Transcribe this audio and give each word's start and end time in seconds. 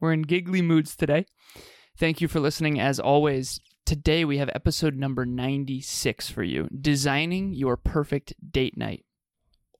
we're 0.00 0.12
in 0.12 0.22
giggly 0.22 0.62
moods 0.62 0.96
today. 0.96 1.26
Thank 1.96 2.20
you 2.20 2.28
for 2.28 2.40
listening 2.40 2.78
as 2.78 3.00
always. 3.00 3.60
Today 3.84 4.24
we 4.24 4.38
have 4.38 4.50
episode 4.54 4.94
number 4.94 5.24
96 5.24 6.30
for 6.30 6.42
you 6.42 6.68
Designing 6.68 7.54
Your 7.54 7.76
Perfect 7.76 8.34
Date 8.52 8.76
Night 8.76 9.04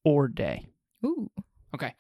or 0.05 0.29
Day. 0.29 0.69
Ooh. 1.05 1.31
Okay. 1.75 1.95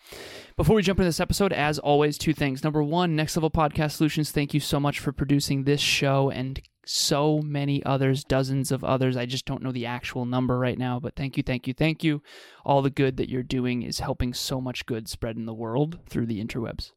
Before 0.56 0.74
we 0.74 0.83
jump 0.83 0.98
into 0.98 1.08
this 1.08 1.20
episode, 1.20 1.52
as 1.52 1.78
always, 1.78 2.16
two 2.16 2.33
things. 2.33 2.64
Number 2.64 2.83
one, 2.83 3.14
Next 3.14 3.36
Level 3.36 3.50
Podcast 3.50 3.92
Solutions, 3.92 4.30
thank 4.30 4.55
you 4.55 4.61
so 4.61 4.80
much 4.80 4.98
for 4.98 5.12
producing 5.12 5.64
this 5.64 5.80
show 5.80 6.30
and 6.30 6.61
so 6.86 7.41
many 7.44 7.84
others, 7.84 8.24
dozens 8.24 8.72
of 8.72 8.83
others. 8.83 9.14
I 9.16 9.27
just 9.27 9.44
don't 9.44 9.62
know 9.62 9.72
the 9.72 9.84
actual 9.84 10.24
number 10.24 10.58
right 10.58 10.78
now, 10.78 10.98
but 10.98 11.14
thank 11.14 11.36
you, 11.36 11.42
thank 11.42 11.66
you, 11.66 11.74
thank 11.74 12.02
you. 12.02 12.22
All 12.64 12.80
the 12.80 12.89
good 12.89 13.19
that 13.19 13.28
you're 13.28 13.42
doing 13.42 13.83
is 13.83 14.00
helping 14.00 14.33
so 14.33 14.61
much 14.61 14.86
good 14.86 15.06
spread 15.06 15.36
in 15.36 15.44
the 15.44 15.52
world 15.52 15.98
through 16.08 16.27
the 16.27 16.42
interwebs. 16.42 16.92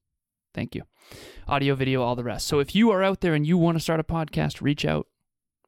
Thank 0.53 0.75
you. 0.75 0.83
Audio, 1.47 1.75
video, 1.75 2.01
all 2.01 2.15
the 2.15 2.23
rest. 2.23 2.47
So 2.47 2.59
if 2.59 2.75
you 2.75 2.91
are 2.91 3.03
out 3.03 3.21
there 3.21 3.33
and 3.33 3.45
you 3.45 3.57
want 3.57 3.77
to 3.77 3.83
start 3.83 3.99
a 3.99 4.03
podcast, 4.03 4.61
reach 4.61 4.85
out. 4.85 5.07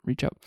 Reach 0.04 0.24
out. 0.24 0.38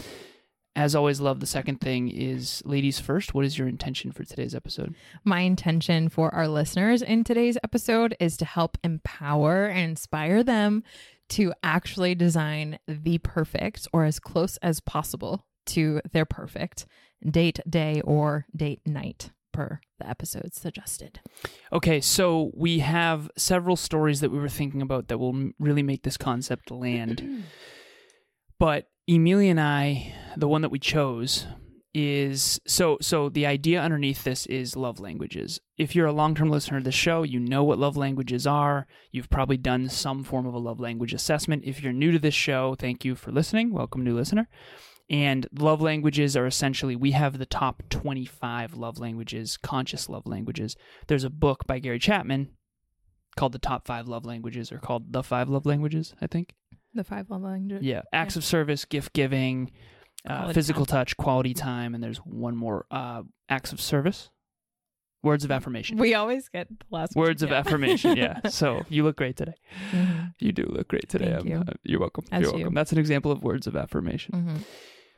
As 0.74 0.94
always, 0.94 1.22
love 1.22 1.40
the 1.40 1.46
second 1.46 1.80
thing 1.80 2.10
is 2.10 2.62
ladies 2.66 3.00
first. 3.00 3.32
What 3.32 3.46
is 3.46 3.56
your 3.56 3.66
intention 3.66 4.12
for 4.12 4.24
today's 4.24 4.54
episode? 4.54 4.94
My 5.24 5.40
intention 5.40 6.10
for 6.10 6.34
our 6.34 6.46
listeners 6.46 7.00
in 7.00 7.24
today's 7.24 7.56
episode 7.64 8.14
is 8.20 8.36
to 8.36 8.44
help 8.44 8.76
empower 8.84 9.66
and 9.66 9.90
inspire 9.90 10.42
them 10.42 10.82
to 11.30 11.54
actually 11.62 12.14
design 12.14 12.78
the 12.86 13.16
perfect 13.18 13.88
or 13.94 14.04
as 14.04 14.20
close 14.20 14.58
as 14.58 14.80
possible 14.80 15.46
to 15.66 16.02
their 16.12 16.26
perfect 16.26 16.86
date, 17.28 17.58
day, 17.68 18.02
or 18.02 18.46
date 18.54 18.80
night 18.86 19.30
per 19.56 19.80
the 19.98 20.08
episodes 20.08 20.60
suggested. 20.60 21.20
Okay, 21.72 22.00
so 22.00 22.50
we 22.54 22.80
have 22.80 23.30
several 23.38 23.74
stories 23.74 24.20
that 24.20 24.30
we 24.30 24.38
were 24.38 24.50
thinking 24.50 24.82
about 24.82 25.08
that 25.08 25.18
will 25.18 25.50
really 25.58 25.82
make 25.82 26.02
this 26.02 26.18
concept 26.18 26.70
land. 26.70 27.44
but 28.58 28.88
Emilia 29.08 29.50
and 29.50 29.60
I, 29.60 30.14
the 30.36 30.48
one 30.48 30.60
that 30.60 30.70
we 30.70 30.78
chose 30.78 31.46
is 31.94 32.60
so 32.66 32.98
so 33.00 33.30
the 33.30 33.46
idea 33.46 33.80
underneath 33.80 34.22
this 34.24 34.44
is 34.46 34.76
love 34.76 35.00
languages. 35.00 35.58
If 35.78 35.96
you're 35.96 36.06
a 36.06 36.12
long-term 36.12 36.50
listener 36.50 36.80
to 36.80 36.84
the 36.84 36.92
show, 36.92 37.22
you 37.22 37.40
know 37.40 37.64
what 37.64 37.78
love 37.78 37.96
languages 37.96 38.46
are. 38.46 38.86
You've 39.10 39.30
probably 39.30 39.56
done 39.56 39.88
some 39.88 40.22
form 40.22 40.44
of 40.44 40.52
a 40.52 40.58
love 40.58 40.80
language 40.80 41.14
assessment. 41.14 41.64
If 41.64 41.82
you're 41.82 41.94
new 41.94 42.12
to 42.12 42.18
this 42.18 42.34
show, 42.34 42.74
thank 42.78 43.06
you 43.06 43.14
for 43.14 43.32
listening. 43.32 43.72
Welcome 43.72 44.04
new 44.04 44.14
listener. 44.14 44.48
And 45.08 45.46
love 45.56 45.80
languages 45.80 46.36
are 46.36 46.46
essentially, 46.46 46.96
we 46.96 47.12
have 47.12 47.38
the 47.38 47.46
top 47.46 47.82
25 47.90 48.74
love 48.74 48.98
languages, 48.98 49.56
conscious 49.56 50.08
love 50.08 50.26
languages. 50.26 50.76
There's 51.06 51.24
a 51.24 51.30
book 51.30 51.66
by 51.66 51.78
Gary 51.78 52.00
Chapman 52.00 52.50
called 53.36 53.52
The 53.52 53.58
Top 53.58 53.86
Five 53.86 54.08
Love 54.08 54.24
Languages, 54.24 54.72
or 54.72 54.78
called 54.78 55.12
The 55.12 55.22
Five 55.22 55.48
Love 55.48 55.64
Languages, 55.66 56.14
I 56.20 56.26
think. 56.26 56.54
The 56.94 57.04
five 57.04 57.30
love 57.30 57.42
languages? 57.42 57.84
Yeah. 57.84 58.02
Acts 58.12 58.36
yeah. 58.36 58.40
of 58.40 58.44
service, 58.44 58.84
gift 58.86 59.12
giving, 59.12 59.70
uh, 60.26 60.52
physical 60.52 60.86
time. 60.86 61.00
touch, 61.00 61.16
quality 61.16 61.54
time, 61.54 61.94
and 61.94 62.02
there's 62.02 62.18
one 62.18 62.56
more 62.56 62.86
uh, 62.90 63.22
acts 63.48 63.72
of 63.72 63.80
service. 63.80 64.30
Words 65.22 65.44
of 65.44 65.50
affirmation. 65.50 65.98
We 65.98 66.14
always 66.14 66.48
get 66.48 66.68
the 66.68 66.84
last 66.90 67.16
words 67.16 67.42
of 67.42 67.50
affirmation. 67.50 68.16
Yeah. 68.16 68.40
So 68.50 68.82
you 68.88 69.02
look 69.02 69.16
great 69.16 69.36
today. 69.36 69.54
Mm-hmm. 69.90 70.24
You 70.38 70.52
do 70.52 70.66
look 70.70 70.88
great 70.88 71.08
today. 71.08 71.32
Thank 71.34 71.48
you. 71.48 71.58
Uh, 71.58 71.72
you're 71.82 72.00
welcome. 72.00 72.24
As 72.30 72.42
you're 72.42 72.52
welcome. 72.52 72.72
You. 72.72 72.74
That's 72.74 72.92
an 72.92 72.98
example 72.98 73.32
of 73.32 73.42
words 73.42 73.66
of 73.66 73.76
affirmation. 73.76 74.34
Mm-hmm. 74.34 74.56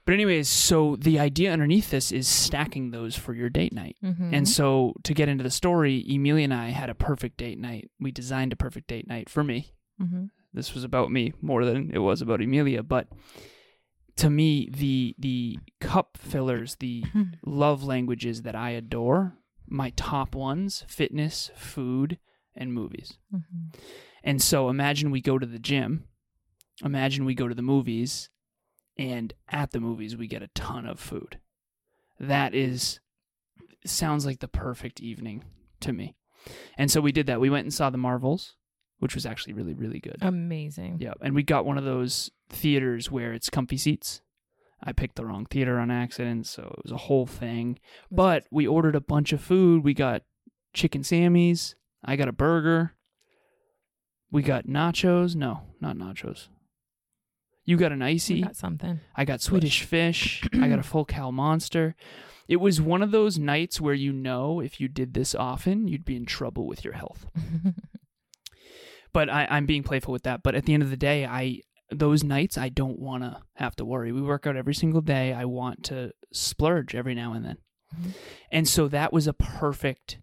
But 0.08 0.14
anyways, 0.14 0.48
so 0.48 0.96
the 0.96 1.18
idea 1.18 1.52
underneath 1.52 1.90
this 1.90 2.12
is 2.12 2.26
stacking 2.26 2.92
those 2.92 3.14
for 3.14 3.34
your 3.34 3.50
date 3.50 3.74
night. 3.74 3.98
Mm-hmm. 4.02 4.32
And 4.32 4.48
so 4.48 4.94
to 5.02 5.12
get 5.12 5.28
into 5.28 5.44
the 5.44 5.50
story, 5.50 6.02
Emilia 6.08 6.44
and 6.44 6.54
I 6.54 6.70
had 6.70 6.88
a 6.88 6.94
perfect 6.94 7.36
date 7.36 7.58
night. 7.58 7.90
We 8.00 8.10
designed 8.10 8.54
a 8.54 8.56
perfect 8.56 8.88
date 8.88 9.06
night 9.06 9.28
for 9.28 9.44
me. 9.44 9.74
Mm-hmm. 10.00 10.24
This 10.54 10.72
was 10.72 10.82
about 10.82 11.12
me 11.12 11.34
more 11.42 11.62
than 11.62 11.90
it 11.92 11.98
was 11.98 12.22
about 12.22 12.40
Emilia, 12.40 12.82
but 12.82 13.08
to 14.16 14.30
me 14.30 14.70
the 14.72 15.14
the 15.18 15.58
cup 15.78 16.16
fillers, 16.16 16.76
the 16.76 17.04
love 17.44 17.84
languages 17.84 18.40
that 18.44 18.56
I 18.56 18.70
adore, 18.70 19.36
my 19.66 19.90
top 19.90 20.34
ones, 20.34 20.86
fitness, 20.88 21.50
food, 21.54 22.18
and 22.56 22.72
movies. 22.72 23.18
Mm-hmm. 23.30 23.78
And 24.24 24.40
so 24.40 24.70
imagine 24.70 25.10
we 25.10 25.20
go 25.20 25.36
to 25.38 25.44
the 25.44 25.58
gym, 25.58 26.04
imagine 26.82 27.26
we 27.26 27.34
go 27.34 27.46
to 27.46 27.54
the 27.54 27.60
movies, 27.60 28.30
and 28.98 29.32
at 29.48 29.70
the 29.70 29.80
movies 29.80 30.16
we 30.16 30.26
get 30.26 30.42
a 30.42 30.48
ton 30.48 30.86
of 30.86 30.98
food. 30.98 31.38
That 32.18 32.54
is 32.54 33.00
sounds 33.84 34.26
like 34.26 34.40
the 34.40 34.48
perfect 34.48 35.00
evening 35.00 35.44
to 35.80 35.92
me. 35.92 36.16
And 36.76 36.90
so 36.90 37.00
we 37.00 37.12
did 37.12 37.26
that. 37.26 37.40
We 37.40 37.50
went 37.50 37.64
and 37.64 37.74
saw 37.74 37.90
the 37.90 37.98
Marvels, 37.98 38.56
which 38.98 39.14
was 39.14 39.26
actually 39.26 39.52
really 39.52 39.74
really 39.74 40.00
good. 40.00 40.16
Amazing. 40.20 40.98
Yeah, 41.00 41.14
and 41.20 41.34
we 41.34 41.42
got 41.42 41.64
one 41.64 41.78
of 41.78 41.84
those 41.84 42.30
theaters 42.50 43.10
where 43.10 43.32
it's 43.32 43.50
comfy 43.50 43.76
seats. 43.76 44.22
I 44.82 44.92
picked 44.92 45.16
the 45.16 45.26
wrong 45.26 45.44
theater 45.44 45.78
on 45.78 45.90
accident, 45.90 46.46
so 46.46 46.74
it 46.78 46.84
was 46.84 46.92
a 46.92 46.96
whole 46.96 47.26
thing. 47.26 47.78
But 48.10 48.46
we 48.50 48.66
ordered 48.66 48.94
a 48.94 49.00
bunch 49.00 49.32
of 49.32 49.40
food. 49.40 49.82
We 49.82 49.92
got 49.92 50.22
chicken 50.72 51.02
sammies. 51.02 51.74
I 52.04 52.14
got 52.16 52.28
a 52.28 52.32
burger. 52.32 52.94
We 54.30 54.42
got 54.42 54.66
nachos. 54.66 55.34
No, 55.34 55.62
not 55.80 55.96
nachos. 55.96 56.48
You 57.68 57.76
got 57.76 57.92
an 57.92 58.00
ICEE. 58.00 58.44
I 58.44 58.46
got 58.46 58.56
something. 58.56 59.00
I 59.14 59.24
got 59.26 59.42
Swedish 59.42 59.82
fish. 59.82 60.42
I 60.54 60.68
got 60.68 60.78
a 60.78 60.82
full 60.82 61.04
cow 61.04 61.30
monster. 61.30 61.94
It 62.48 62.56
was 62.56 62.80
one 62.80 63.02
of 63.02 63.10
those 63.10 63.38
nights 63.38 63.78
where 63.78 63.92
you 63.92 64.10
know 64.10 64.60
if 64.60 64.80
you 64.80 64.88
did 64.88 65.12
this 65.12 65.34
often, 65.34 65.86
you'd 65.86 66.06
be 66.06 66.16
in 66.16 66.24
trouble 66.24 66.66
with 66.66 66.82
your 66.82 66.94
health. 66.94 67.26
but 69.12 69.28
I, 69.28 69.46
I'm 69.50 69.66
being 69.66 69.82
playful 69.82 70.12
with 70.12 70.22
that. 70.22 70.42
But 70.42 70.54
at 70.54 70.64
the 70.64 70.72
end 70.72 70.82
of 70.82 70.88
the 70.88 70.96
day, 70.96 71.26
I 71.26 71.60
those 71.90 72.24
nights 72.24 72.56
I 72.56 72.70
don't 72.70 72.98
want 72.98 73.24
to 73.24 73.42
have 73.56 73.76
to 73.76 73.84
worry. 73.84 74.12
We 74.12 74.22
work 74.22 74.46
out 74.46 74.56
every 74.56 74.74
single 74.74 75.02
day. 75.02 75.34
I 75.34 75.44
want 75.44 75.84
to 75.84 76.12
splurge 76.32 76.94
every 76.94 77.14
now 77.14 77.34
and 77.34 77.44
then. 77.44 77.58
Mm-hmm. 77.94 78.10
And 78.50 78.66
so 78.66 78.88
that 78.88 79.12
was 79.12 79.26
a 79.26 79.34
perfect 79.34 80.20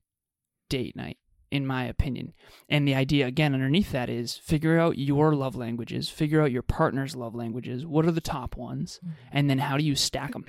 date 0.68 0.96
night 0.96 1.20
in 1.52 1.66
my 1.66 1.86
opinion. 1.86 2.34
And 2.70 2.88
the 2.88 2.96
idea, 2.96 3.28
again, 3.28 3.54
underneath 3.54 3.92
that 3.92 4.10
is 4.10 4.36
figure 4.36 4.80
out 4.80 4.98
your 4.98 5.36
love 5.36 5.56
languages, 5.56 6.10
figure 6.10 6.42
out 6.42 6.52
your 6.52 6.62
partner's 6.62 7.16
love 7.16 7.36
languages. 7.36 7.86
What 7.86 8.06
are 8.06 8.12
the 8.12 8.22
top 8.22 8.58
ones? 8.58 9.00
Mm-hmm. 9.04 9.14
And 9.32 9.50
then 9.50 9.60
how 9.60 9.78
do 9.78 9.84
you 9.84 9.96
stack 9.96 10.34
them? 10.34 10.46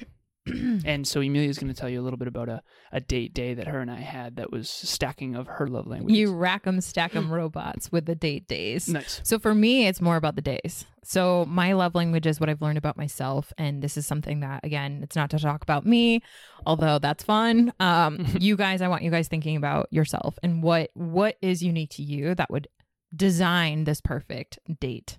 and 0.84 1.06
so 1.06 1.20
Emilia 1.20 1.48
is 1.48 1.58
going 1.58 1.72
to 1.72 1.78
tell 1.78 1.88
you 1.88 2.00
a 2.00 2.04
little 2.04 2.16
bit 2.16 2.28
about 2.28 2.48
a, 2.48 2.62
a 2.93 3.00
date 3.00 3.34
day 3.34 3.54
that 3.54 3.66
her 3.66 3.81
and 3.81 3.90
I 3.90 4.00
had 4.00 4.37
that 4.37 4.52
was 4.52 4.70
stacking 4.70 5.34
of 5.34 5.46
her 5.46 5.66
love 5.66 5.87
languages. 5.87 6.19
You 6.19 6.34
rack 6.34 6.66
'em, 6.66 6.81
stack 6.81 7.16
'em 7.16 7.32
robots 7.32 7.90
with 7.90 8.06
the 8.06 8.14
date 8.14 8.46
days. 8.46 8.88
Nice. 8.88 9.20
So 9.25 9.38
for 9.38 9.54
me, 9.54 9.87
it's 9.87 10.00
more 10.00 10.16
about 10.16 10.37
the 10.37 10.43
days. 10.43 10.84
So 11.02 11.44
my 11.46 11.72
love 11.72 11.94
language 11.94 12.26
is 12.26 12.40
what 12.40 12.48
I've 12.48 12.62
learned 12.62 12.78
about 12.78 12.96
myself, 12.96 13.52
and 13.58 13.82
this 13.82 13.96
is 13.96 14.06
something 14.06 14.40
that 14.40 14.64
again, 14.64 15.00
it's 15.02 15.16
not 15.16 15.31
to 15.31 15.38
talk 15.38 15.62
about 15.62 15.87
me, 15.87 16.22
although 16.64 16.99
that's 16.99 17.25
fun. 17.25 17.72
Um, 17.81 18.26
you 18.40 18.56
guys, 18.56 18.82
I 18.82 18.88
want 18.88 19.02
you 19.02 19.10
guys 19.10 19.28
thinking 19.28 19.56
about 19.56 19.88
yourself 19.92 20.38
and 20.42 20.62
what 20.62 20.90
what 20.94 21.37
is 21.42 21.62
unique 21.62 21.90
to 21.90 22.02
you 22.02 22.34
that 22.34 22.50
would 22.50 22.69
design 23.14 23.84
this 23.84 24.00
perfect 24.00 24.58
date 24.81 25.19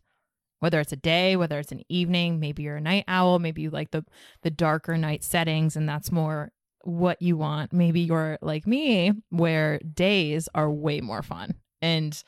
whether 0.59 0.79
it's 0.79 0.93
a 0.93 0.97
day 0.97 1.35
whether 1.35 1.59
it's 1.59 1.71
an 1.71 1.83
evening 1.89 2.39
maybe 2.39 2.63
you're 2.63 2.77
a 2.77 2.81
night 2.81 3.03
owl 3.07 3.39
maybe 3.39 3.61
you 3.61 3.69
like 3.69 3.91
the 3.91 4.03
the 4.43 4.49
darker 4.49 4.97
night 4.97 5.23
settings 5.23 5.75
and 5.75 5.87
that's 5.87 6.11
more 6.11 6.51
what 6.87 7.21
you 7.21 7.35
want. 7.37 7.73
Maybe 7.73 8.01
you're 8.01 8.37
like 8.41 8.65
me 8.65 9.11
where 9.29 9.79
days 9.79 10.47
are 10.55 10.71
way 10.71 11.01
more 11.01 11.21
fun 11.21 11.55
and 11.81 12.21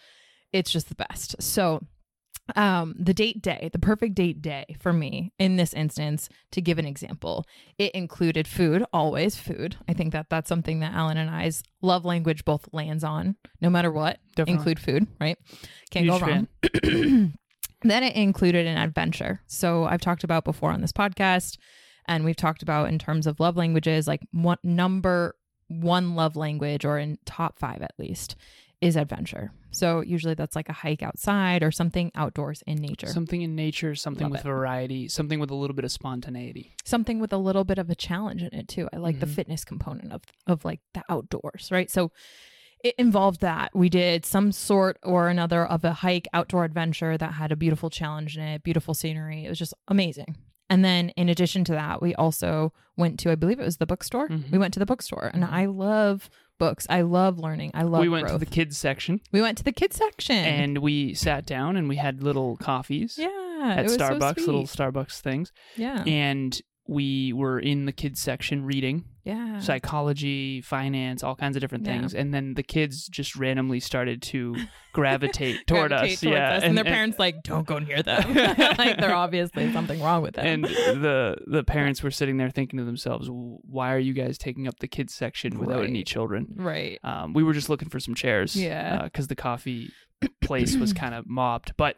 it's 0.51 0.71
just 0.71 0.89
the 0.89 0.95
best. 0.95 1.41
So 1.41 1.81
um 2.55 2.95
the 2.97 3.13
date 3.13 3.43
day 3.43 3.69
the 3.71 3.77
perfect 3.77 4.15
date 4.15 4.41
day 4.41 4.65
for 4.79 4.91
me 4.91 5.31
in 5.37 5.55
this 5.57 5.71
instance 5.71 6.29
to 6.51 6.59
give 6.61 6.79
an 6.79 6.85
example 6.85 7.45
it 7.77 7.91
included 7.91 8.47
food 8.47 8.83
always 8.91 9.35
food. 9.35 9.75
I 9.87 9.93
think 9.93 10.13
that 10.13 10.31
that's 10.31 10.49
something 10.49 10.79
that 10.79 10.93
alan 10.93 11.17
and 11.17 11.29
i's 11.29 11.61
love 11.83 12.05
language 12.05 12.45
both 12.45 12.67
lands 12.73 13.03
on 13.03 13.35
no 13.61 13.69
matter 13.69 13.91
what 13.91 14.17
Definitely. 14.35 14.53
include 14.53 14.79
food 14.79 15.07
right? 15.21 15.37
Can't 15.91 16.05
Huge 16.05 16.19
go 16.19 16.25
wrong 16.25 17.33
then 17.81 18.03
it 18.03 18.15
included 18.15 18.65
an 18.67 18.77
adventure 18.77 19.41
so 19.47 19.85
i've 19.85 20.01
talked 20.01 20.23
about 20.23 20.43
before 20.43 20.71
on 20.71 20.81
this 20.81 20.91
podcast 20.91 21.57
and 22.05 22.23
we've 22.25 22.35
talked 22.35 22.61
about 22.61 22.89
in 22.89 22.97
terms 22.99 23.25
of 23.27 23.39
love 23.39 23.55
languages 23.57 24.07
like 24.07 24.21
what 24.31 24.59
number 24.63 25.35
one 25.67 26.15
love 26.15 26.35
language 26.35 26.83
or 26.83 26.97
in 26.97 27.17
top 27.25 27.59
five 27.59 27.81
at 27.81 27.93
least 27.99 28.35
is 28.81 28.95
adventure. 28.95 29.51
So 29.71 29.99
usually 29.99 30.35
that's 30.35 30.55
like 30.55 30.69
a 30.69 30.73
hike 30.73 31.03
outside 31.03 31.63
or 31.63 31.69
something 31.69 32.13
outdoors 32.15 32.63
in 32.65 32.77
nature. 32.77 33.07
Something 33.07 33.41
in 33.41 33.53
nature, 33.53 33.93
something 33.93 34.23
Love 34.23 34.31
with 34.31 34.39
it. 34.41 34.45
variety, 34.45 35.09
something 35.09 35.37
with 35.37 35.51
a 35.51 35.55
little 35.55 35.75
bit 35.75 35.83
of 35.83 35.91
spontaneity. 35.91 36.75
something 36.85 37.19
with 37.19 37.33
a 37.33 37.37
little 37.37 37.65
bit 37.65 37.77
of 37.77 37.89
a 37.89 37.95
challenge 37.95 38.41
in 38.41 38.53
it 38.57 38.69
too. 38.69 38.87
I 38.93 38.97
like 38.97 39.19
the 39.19 39.25
Mhm. 39.25 39.35
fitness 39.35 39.65
component 39.65 40.13
of 40.13 40.21
of 40.47 40.63
like 40.63 40.79
the 40.93 41.03
outdoors, 41.09 41.67
right? 41.71 41.91
So 41.91 42.11
it 42.83 42.95
involved 42.97 43.41
that. 43.41 43.71
We 43.75 43.89
did 43.89 44.25
some 44.25 44.51
sort 44.51 44.97
or 45.03 45.27
another 45.29 45.65
of 45.65 45.83
a 45.83 45.93
hike 45.93 46.27
outdoor 46.33 46.63
adventure 46.65 47.17
that 47.17 47.33
had 47.33 47.51
a 47.51 47.55
beautiful 47.55 47.89
challenge 47.89 48.37
in 48.37 48.43
it, 48.43 48.63
beautiful 48.63 48.93
scenery. 48.93 49.45
It 49.45 49.49
was 49.49 49.59
just 49.59 49.73
amazing. 49.87 50.37
And 50.69 50.85
then 50.85 51.09
in 51.09 51.29
addition 51.29 51.63
to 51.65 51.71
that, 51.73 52.01
we 52.01 52.13
also 52.15 52.71
went 52.95 53.19
to 53.21 53.31
I 53.31 53.35
believe 53.35 53.59
it 53.59 53.65
was 53.65 53.77
the 53.77 53.85
bookstore. 53.87 54.27
Mhm. 54.29 54.51
We 54.51 54.57
went 54.57 54.73
to 54.75 54.79
the 54.79 54.85
bookstore 54.85 55.31
and 55.33 55.43
Mhm. 55.43 55.51
I 55.51 55.65
love 55.65 56.29
books. 56.59 56.85
I 56.89 57.01
love 57.01 57.39
learning. 57.39 57.71
I 57.73 57.83
love 57.83 58.01
we 58.01 58.09
went 58.09 58.27
growth. 58.27 58.39
to 58.39 58.45
the 58.45 58.51
kids 58.51 58.77
section 58.77 59.21
we 59.31 59.41
went 59.41 59.57
to 59.57 59.63
the 59.63 59.71
kids 59.71 59.95
section. 59.95 60.35
and 60.35 60.77
we 60.79 61.13
sat 61.13 61.45
down 61.45 61.75
and 61.77 61.87
we 61.89 61.95
had 61.95 62.21
little 62.21 62.55
coffees 62.57 63.17
yeah, 63.17 63.73
at 63.77 63.83
was 63.83 63.93
so 63.95 63.99
Starbucks, 63.99 64.45
little. 64.45 64.63
Starbucks 64.65 65.19
things. 65.21 65.51
Yeah. 65.75 66.03
And 66.05 66.61
we 66.89 67.31
were 67.33 67.59
in 67.59 67.85
the 67.85 67.91
kids 67.91 68.19
section 68.19 68.65
reading 68.65 69.05
yeah. 69.23 69.59
psychology, 69.59 70.59
finance, 70.61 71.23
all 71.23 71.35
kinds 71.35 71.55
of 71.55 71.61
different 71.61 71.85
Yeah. 71.85 71.99
things. 71.99 72.15
And 72.15 72.33
then 72.33 72.55
the 72.55 72.63
kids 72.63 73.07
just 73.07 73.35
randomly 73.35 73.79
started 73.79 74.23
to 74.23 74.55
gravitate 74.91 75.57
toward 75.67 75.89
gravitate 75.91 76.13
us. 76.17 76.23
yeah. 76.23 76.53
us. 76.55 76.63
And, 76.63 76.75
their 76.75 76.83
parents 76.83 77.19
like, 77.19 77.43
don't 77.43 77.67
go 77.67 77.77
near 77.77 78.01
them. 78.01 78.33
like 78.79 78.97
they're 78.97 79.13
obviously 79.15 79.71
something 79.71 80.01
wrong 80.01 80.23
with 80.23 80.33
them. 80.33 80.45
and 80.47 80.63
the 80.65 81.35
the 81.45 81.63
parents 81.63 82.01
were 82.01 82.09
sitting 82.11 82.37
there 82.37 82.49
thinking 82.49 82.79
to 82.79 82.85
themselves, 82.85 83.27
"Why 83.29 83.93
are 83.93 83.99
you 83.99 84.13
guys 84.13 84.39
taking 84.39 84.67
up 84.67 84.79
the 84.79 84.87
kids 84.87 85.13
section 85.13 85.59
without 85.59 85.85
any 85.85 86.03
children?" 86.03 86.47
right. 86.55 86.97
Um, 87.03 87.33
we 87.33 87.43
were 87.43 87.53
just 87.53 87.69
looking 87.69 87.89
for 87.89 87.99
some 87.99 88.15
chairs, 88.15 88.55
Yeah. 88.55 89.03
because 89.03 89.27
the 89.27 89.35
coffee 89.35 89.91
place 90.41 90.75
was 90.75 90.91
kind 90.93 91.13
of 91.13 91.27
mobbed. 91.27 91.73
But 91.77 91.97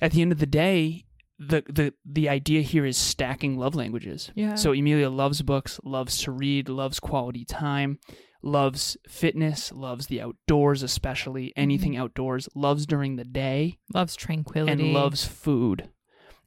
at 0.00 0.12
the 0.12 0.22
end 0.22 0.30
of 0.30 0.38
the 0.38 0.46
day, 0.46 1.04
the 1.38 1.62
the 1.68 1.94
the 2.04 2.28
idea 2.28 2.62
here 2.62 2.84
is 2.84 2.96
stacking 2.96 3.56
love 3.56 3.74
languages. 3.74 4.30
Yeah. 4.34 4.56
So 4.56 4.72
Emilia 4.72 5.10
loves 5.10 5.42
books, 5.42 5.80
loves 5.84 6.18
to 6.22 6.32
read, 6.32 6.68
loves 6.68 6.98
quality 7.00 7.44
time, 7.44 7.98
loves 8.42 8.96
fitness, 9.08 9.72
loves 9.72 10.06
the 10.06 10.20
outdoors, 10.20 10.82
especially 10.82 11.52
anything 11.56 11.92
mm-hmm. 11.92 12.02
outdoors, 12.02 12.48
loves 12.54 12.86
during 12.86 13.16
the 13.16 13.24
day, 13.24 13.78
loves 13.94 14.16
tranquility. 14.16 14.72
and 14.72 14.92
loves 14.92 15.24
food. 15.24 15.88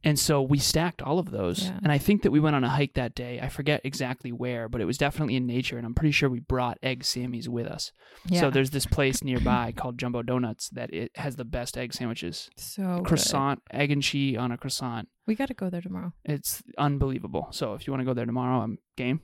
And 0.03 0.17
so 0.17 0.41
we 0.41 0.57
stacked 0.57 1.01
all 1.01 1.19
of 1.19 1.29
those. 1.29 1.65
Yeah. 1.65 1.77
And 1.83 1.91
I 1.91 1.97
think 1.99 2.23
that 2.23 2.31
we 2.31 2.39
went 2.39 2.55
on 2.55 2.63
a 2.63 2.69
hike 2.69 2.95
that 2.95 3.13
day. 3.13 3.39
I 3.39 3.49
forget 3.49 3.81
exactly 3.83 4.31
where, 4.31 4.67
but 4.67 4.81
it 4.81 4.85
was 4.85 4.97
definitely 4.97 5.35
in 5.35 5.45
nature. 5.45 5.77
And 5.77 5.85
I'm 5.85 5.93
pretty 5.93 6.11
sure 6.11 6.27
we 6.29 6.39
brought 6.39 6.79
Egg 6.81 7.03
Sammys 7.03 7.47
with 7.47 7.67
us. 7.67 7.91
yeah. 8.25 8.39
So 8.39 8.49
there's 8.49 8.71
this 8.71 8.85
place 8.87 9.23
nearby 9.23 9.73
called 9.75 9.99
Jumbo 9.99 10.23
Donuts 10.23 10.69
that 10.69 10.91
it 10.93 11.11
has 11.15 11.35
the 11.35 11.45
best 11.45 11.77
egg 11.77 11.93
sandwiches. 11.93 12.49
so 12.57 12.97
good. 12.97 13.05
croissant, 13.05 13.61
egg 13.71 13.91
and 13.91 14.01
cheese 14.01 14.37
on 14.37 14.51
a 14.51 14.57
croissant. 14.57 15.07
We 15.27 15.35
got 15.35 15.49
to 15.49 15.53
go 15.53 15.69
there 15.69 15.81
tomorrow. 15.81 16.13
It's 16.25 16.63
unbelievable. 16.77 17.49
So 17.51 17.75
if 17.75 17.85
you 17.85 17.93
want 17.93 18.01
to 18.01 18.05
go 18.05 18.13
there 18.15 18.25
tomorrow, 18.25 18.61
I'm 18.61 18.79
game. 18.97 19.21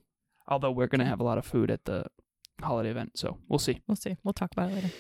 Although 0.48 0.72
we're 0.72 0.88
going 0.88 1.00
to 1.00 1.06
have 1.06 1.20
a 1.20 1.24
lot 1.24 1.38
of 1.40 1.46
food 1.46 1.72
at 1.72 1.86
the 1.86 2.06
holiday 2.62 2.90
event. 2.92 3.18
So 3.18 3.40
we'll 3.50 3.60
see. 3.60 3.82
We'll 3.88 3.96
see. 3.96 4.16
We'll 4.24 4.34
talk 4.34 4.52
about 4.52 4.70
it 4.70 4.76
later. 4.76 4.92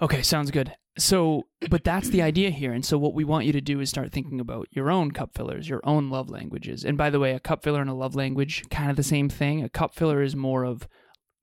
Okay, 0.00 0.22
sounds 0.22 0.50
good. 0.50 0.72
So, 0.98 1.46
but 1.70 1.84
that's 1.84 2.08
the 2.10 2.22
idea 2.22 2.50
here. 2.50 2.72
And 2.72 2.84
so, 2.84 2.98
what 2.98 3.14
we 3.14 3.24
want 3.24 3.46
you 3.46 3.52
to 3.52 3.60
do 3.60 3.80
is 3.80 3.88
start 3.88 4.12
thinking 4.12 4.40
about 4.40 4.68
your 4.72 4.90
own 4.90 5.12
cup 5.12 5.30
fillers, 5.34 5.68
your 5.68 5.80
own 5.84 6.10
love 6.10 6.28
languages. 6.28 6.84
And 6.84 6.98
by 6.98 7.08
the 7.10 7.20
way, 7.20 7.32
a 7.32 7.40
cup 7.40 7.62
filler 7.62 7.80
and 7.80 7.90
a 7.90 7.94
love 7.94 8.14
language, 8.14 8.64
kind 8.70 8.90
of 8.90 8.96
the 8.96 9.02
same 9.02 9.28
thing. 9.28 9.62
A 9.62 9.68
cup 9.68 9.94
filler 9.94 10.22
is 10.22 10.34
more 10.36 10.64
of 10.64 10.88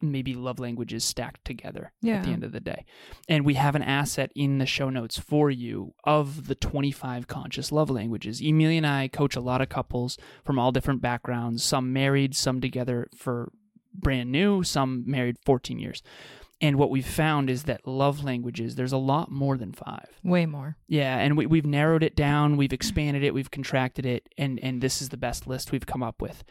maybe 0.02 0.34
love 0.36 0.60
languages 0.60 1.04
stacked 1.06 1.44
together 1.46 1.94
Yeah. 2.02 2.18
at 2.18 2.26
the 2.26 2.32
end 2.32 2.44
of 2.44 2.52
the 2.52 2.60
day. 2.60 2.86
And 3.30 3.46
we 3.46 3.54
have 3.56 3.76
an 3.76 3.82
asset 3.82 4.30
in 4.36 4.58
the 4.58 4.66
show 4.66 4.90
notes 4.90 5.18
for 5.18 5.50
you 5.50 5.94
of 6.04 6.48
the 6.48 6.54
25 6.54 7.28
conscious 7.28 7.72
love 7.72 7.90
languages. 7.90 8.42
Emilia 8.42 8.78
and 8.78 8.86
I 8.86 9.08
coach 9.08 9.36
a 9.38 9.42
lot 9.42 9.62
of 9.62 9.70
couples 9.70 10.18
from 10.44 10.60
all 10.60 10.74
different 10.74 11.02
backgrounds, 11.02 11.64
some 11.64 11.94
married, 11.94 12.36
some 12.36 12.60
together 12.62 13.08
for 13.18 13.52
brand 13.94 14.32
new, 14.32 14.62
some 14.64 15.06
married 15.08 15.38
14 15.46 15.80
years. 15.80 16.04
And 16.62 16.78
what 16.78 16.90
we've 16.90 17.06
found 17.06 17.50
is 17.50 17.64
that 17.64 17.86
love 17.86 18.24
languages, 18.24 18.76
there's 18.76 18.94
a 18.94 18.98
lot 18.98 19.30
more 19.30 19.58
than 19.58 19.74
five. 19.74 20.08
Way 20.24 20.46
more. 20.46 20.78
Yeah, 20.88 21.18
and 21.18 21.36
we, 21.36 21.46
we've 21.46 21.66
narrowed 21.66 22.02
it 22.02 22.16
down, 22.16 22.56
we've 22.56 22.70
mm-hmm. 22.70 22.76
expanded 22.76 23.24
it, 23.24 23.34
we've 23.34 23.52
contracted 23.52 24.06
it, 24.06 24.30
and, 24.38 24.60
and 24.64 24.82
this 24.82 25.02
is 25.02 25.10
the 25.10 25.18
best 25.18 25.48
list 25.48 25.72
we've 25.72 25.86
come 25.86 26.02
up 26.02 26.22
with. 26.22 26.44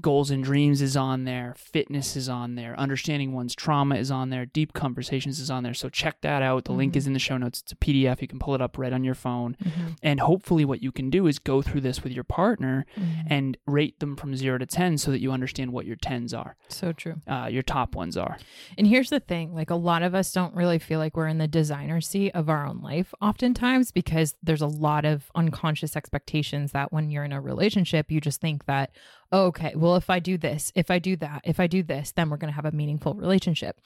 Goals 0.00 0.30
and 0.30 0.42
dreams 0.42 0.80
is 0.80 0.96
on 0.96 1.24
there, 1.24 1.54
fitness 1.58 2.16
is 2.16 2.28
on 2.28 2.54
there, 2.54 2.78
understanding 2.78 3.32
one's 3.32 3.54
trauma 3.54 3.96
is 3.96 4.10
on 4.10 4.30
there, 4.30 4.46
deep 4.46 4.72
conversations 4.72 5.38
is 5.40 5.50
on 5.50 5.62
there. 5.62 5.74
So 5.74 5.88
check 5.88 6.20
that 6.22 6.42
out. 6.42 6.64
The 6.64 6.72
link 6.72 6.94
Mhm. 6.94 6.96
is 6.96 7.06
in 7.06 7.12
the 7.12 7.18
show 7.18 7.36
notes. 7.36 7.60
It's 7.60 7.72
a 7.72 7.76
PDF. 7.76 8.22
You 8.22 8.28
can 8.28 8.38
pull 8.38 8.54
it 8.54 8.60
up 8.60 8.78
right 8.78 8.92
on 8.92 9.04
your 9.04 9.14
phone. 9.14 9.56
Mhm. 9.62 9.96
And 10.02 10.20
hopefully, 10.20 10.64
what 10.64 10.82
you 10.82 10.90
can 10.92 11.10
do 11.10 11.26
is 11.26 11.38
go 11.38 11.60
through 11.60 11.82
this 11.82 12.02
with 12.02 12.12
your 12.12 12.24
partner 12.24 12.86
Mhm. 12.96 13.26
and 13.26 13.56
rate 13.66 13.98
them 14.00 14.16
from 14.16 14.34
zero 14.36 14.58
to 14.58 14.66
10 14.66 14.96
so 14.96 15.10
that 15.10 15.20
you 15.20 15.32
understand 15.32 15.72
what 15.72 15.86
your 15.86 15.96
10s 15.96 16.32
are, 16.32 16.56
So 16.68 16.92
true. 16.92 17.20
uh, 17.26 17.48
your 17.50 17.62
top 17.62 17.94
ones 17.94 18.16
are. 18.16 18.38
And 18.78 18.86
here's 18.86 19.10
the 19.10 19.20
thing 19.20 19.54
like, 19.54 19.70
a 19.70 19.74
lot 19.74 20.02
of 20.02 20.14
us 20.14 20.32
don't 20.32 20.54
really 20.54 20.78
feel 20.78 20.98
like 20.98 21.16
we're 21.16 21.28
in 21.28 21.38
the 21.38 21.48
designer 21.48 22.00
seat 22.00 22.30
of 22.32 22.48
our 22.48 22.66
own 22.66 22.80
life 22.80 23.12
oftentimes 23.20 23.92
because 23.92 24.34
there's 24.42 24.62
a 24.62 24.66
lot 24.66 25.04
of 25.04 25.30
unconscious 25.34 25.96
expectations 25.96 26.72
that 26.72 26.92
when 26.92 27.10
you're 27.10 27.24
in 27.24 27.32
a 27.32 27.40
relationship, 27.40 28.10
you 28.10 28.20
just 28.20 28.40
think 28.40 28.64
that, 28.66 28.90
okay, 29.32 29.72
well, 29.76 29.96
if 29.96 30.10
I 30.10 30.18
do 30.18 30.36
this, 30.36 30.72
if 30.74 30.90
I 30.90 30.98
do 30.98 31.16
that, 31.16 31.42
if 31.44 31.60
I 31.60 31.66
do 31.66 31.82
this, 31.82 32.12
then 32.12 32.30
we're 32.30 32.36
going 32.36 32.52
to 32.52 32.56
have 32.56 32.64
a 32.64 32.72
meaningful 32.72 33.14
relationship. 33.14 33.80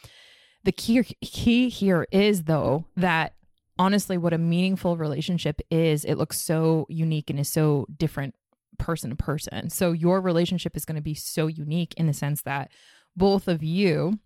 The 0.65 0.73
key, 0.73 1.03
key 1.23 1.69
here 1.69 2.07
is, 2.11 2.45
though, 2.45 2.87
that 2.97 3.35
honestly, 3.79 4.17
what 4.17 4.33
a 4.33 4.39
meaningful 4.39 4.97
relationship 4.97 5.61
is, 5.71 6.05
it 6.05 6.17
looks 6.17 6.41
so 6.41 6.87
unique 6.89 7.29
and 7.29 7.39
is 7.39 7.51
so 7.51 7.87
different 7.97 8.35
person 8.79 9.11
to 9.11 9.17
person. 9.17 9.71
So 9.71 9.93
your 9.93 10.21
relationship 10.21 10.77
is 10.77 10.85
going 10.85 10.97
to 10.97 11.03
be 11.03 11.15
so 11.15 11.47
unique 11.47 11.95
in 11.97 12.07
the 12.07 12.13
sense 12.13 12.43
that 12.43 12.71
both 13.17 13.47
of 13.47 13.63
you 13.63 14.19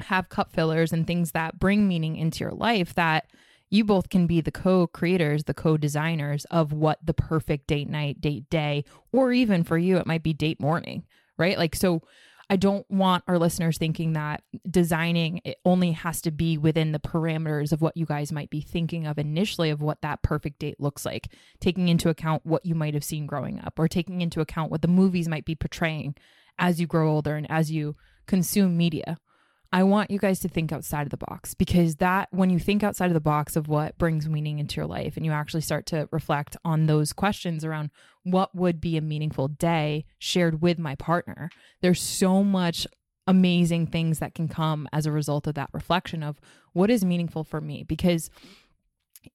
have 0.00 0.28
cup 0.28 0.52
fillers 0.52 0.92
and 0.92 1.06
things 1.06 1.32
that 1.32 1.58
bring 1.58 1.86
meaning 1.86 2.16
into 2.16 2.42
your 2.42 2.52
life 2.52 2.94
that 2.94 3.26
you 3.74 3.84
both 3.84 4.08
can 4.08 4.26
be 4.26 4.40
the 4.40 4.52
co-creators, 4.52 5.44
the 5.44 5.54
co-designers 5.54 6.44
of 6.46 6.72
what 6.72 6.98
the 7.04 7.14
perfect 7.14 7.66
date 7.66 7.88
night, 7.88 8.20
date 8.20 8.48
day, 8.48 8.84
or 9.12 9.32
even 9.32 9.64
for 9.64 9.76
you 9.76 9.96
it 9.96 10.06
might 10.06 10.22
be 10.22 10.32
date 10.32 10.60
morning, 10.60 11.04
right? 11.36 11.58
Like 11.58 11.74
so 11.74 12.02
I 12.48 12.56
don't 12.56 12.88
want 12.90 13.24
our 13.26 13.38
listeners 13.38 13.78
thinking 13.78 14.12
that 14.12 14.42
designing 14.70 15.40
it 15.44 15.56
only 15.64 15.92
has 15.92 16.20
to 16.22 16.30
be 16.30 16.56
within 16.56 16.92
the 16.92 17.00
parameters 17.00 17.72
of 17.72 17.80
what 17.80 17.96
you 17.96 18.06
guys 18.06 18.30
might 18.30 18.50
be 18.50 18.60
thinking 18.60 19.06
of 19.06 19.18
initially 19.18 19.70
of 19.70 19.80
what 19.80 20.02
that 20.02 20.22
perfect 20.22 20.60
date 20.60 20.78
looks 20.78 21.04
like, 21.04 21.32
taking 21.58 21.88
into 21.88 22.10
account 22.10 22.44
what 22.44 22.64
you 22.64 22.74
might 22.74 22.94
have 22.94 23.02
seen 23.02 23.26
growing 23.26 23.58
up 23.60 23.78
or 23.78 23.88
taking 23.88 24.20
into 24.20 24.40
account 24.40 24.70
what 24.70 24.82
the 24.82 24.88
movies 24.88 25.26
might 25.26 25.46
be 25.46 25.54
portraying 25.54 26.14
as 26.58 26.80
you 26.80 26.86
grow 26.86 27.10
older 27.10 27.34
and 27.34 27.50
as 27.50 27.72
you 27.72 27.96
consume 28.26 28.76
media. 28.76 29.18
I 29.74 29.82
want 29.82 30.12
you 30.12 30.20
guys 30.20 30.38
to 30.38 30.48
think 30.48 30.70
outside 30.70 31.02
of 31.02 31.10
the 31.10 31.16
box 31.16 31.52
because 31.52 31.96
that, 31.96 32.28
when 32.30 32.48
you 32.48 32.60
think 32.60 32.84
outside 32.84 33.08
of 33.08 33.14
the 33.14 33.20
box 33.20 33.56
of 33.56 33.66
what 33.66 33.98
brings 33.98 34.28
meaning 34.28 34.60
into 34.60 34.76
your 34.76 34.86
life 34.86 35.16
and 35.16 35.26
you 35.26 35.32
actually 35.32 35.62
start 35.62 35.84
to 35.86 36.08
reflect 36.12 36.56
on 36.64 36.86
those 36.86 37.12
questions 37.12 37.64
around 37.64 37.90
what 38.22 38.54
would 38.54 38.80
be 38.80 38.96
a 38.96 39.00
meaningful 39.00 39.48
day 39.48 40.04
shared 40.20 40.62
with 40.62 40.78
my 40.78 40.94
partner, 40.94 41.50
there's 41.82 42.00
so 42.00 42.44
much 42.44 42.86
amazing 43.26 43.88
things 43.88 44.20
that 44.20 44.32
can 44.32 44.46
come 44.46 44.88
as 44.92 45.06
a 45.06 45.12
result 45.12 45.48
of 45.48 45.56
that 45.56 45.70
reflection 45.72 46.22
of 46.22 46.40
what 46.72 46.88
is 46.88 47.04
meaningful 47.04 47.42
for 47.42 47.60
me. 47.60 47.82
Because 47.82 48.30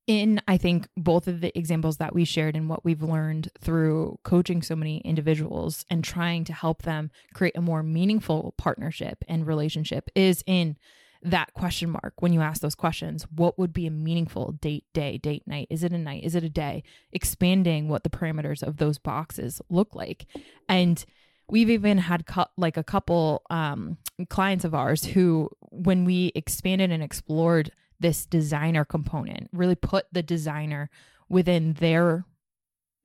in 0.08 0.42
I 0.48 0.58
think 0.58 0.88
both 0.98 1.28
of 1.28 1.42
the 1.42 1.58
examples 1.58 1.98
that 1.98 2.14
we 2.14 2.26
shared 2.26 2.56
and 2.56 2.70
what 2.70 2.86
we've 2.86 3.02
learned 3.02 3.50
through 3.60 4.20
coaching 4.24 4.62
so 4.62 4.76
many 4.76 5.00
individuals 5.00 5.86
and 5.90 6.04
trying 6.04 6.44
to 6.46 6.54
help 6.54 6.84
them 6.84 7.12
create 7.34 7.58
a 7.58 7.62
more 7.62 7.84
meaningful 7.84 8.54
partnership 8.58 9.24
and 9.28 9.48
relationship 9.48 10.10
is 10.16 10.44
in 10.48 10.78
that 11.22 11.54
question 11.54 11.90
mark. 11.90 12.14
When 12.20 12.34
you 12.34 12.42
ask 12.42 12.62
those 12.62 12.76
questions 12.76 13.26
what 13.36 13.60
would 13.60 13.74
be 13.74 13.88
a 13.88 13.92
meaningful 13.92 14.54
date 14.54 14.86
day 14.94 15.18
date 15.18 15.48
night? 15.48 15.68
Is 15.70 15.84
it 15.84 15.92
a 15.92 15.98
night? 15.98 16.24
Is 16.24 16.36
it 16.36 16.44
a 16.44 16.50
day? 16.50 16.84
Expanding 17.12 17.90
what 17.90 18.04
the 18.04 18.10
parameters 18.10 18.64
of 18.64 18.78
those 18.78 18.98
boxes 18.98 19.62
look 19.70 19.96
like. 19.96 20.28
And 20.68 21.04
we've 21.50 21.70
even 21.70 21.98
had 21.98 22.26
like 22.58 22.78
a 22.78 22.84
couple 22.84 23.42
um, 23.50 23.98
clients 24.30 24.64
of 24.64 24.74
ours 24.74 25.04
who 25.04 25.50
when 25.72 26.06
we 26.06 26.32
expanded 26.36 26.92
and 26.92 27.04
explored 27.04 27.72
this 28.00 28.26
designer 28.26 28.86
component 28.86 29.50
really 29.52 29.76
put 29.76 30.06
the 30.12 30.24
designer 30.24 30.90
within 31.28 31.74
their, 31.74 32.26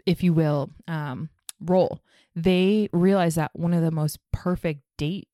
if 0.06 0.22
you 0.22 0.32
will, 0.32 0.70
um, 0.88 1.28
role, 1.60 2.00
they 2.34 2.88
realized 2.92 3.36
that 3.36 3.50
one 3.54 3.74
of 3.74 3.82
the 3.82 3.90
most 3.90 4.18
perfect 4.32 4.80
date 4.98 5.28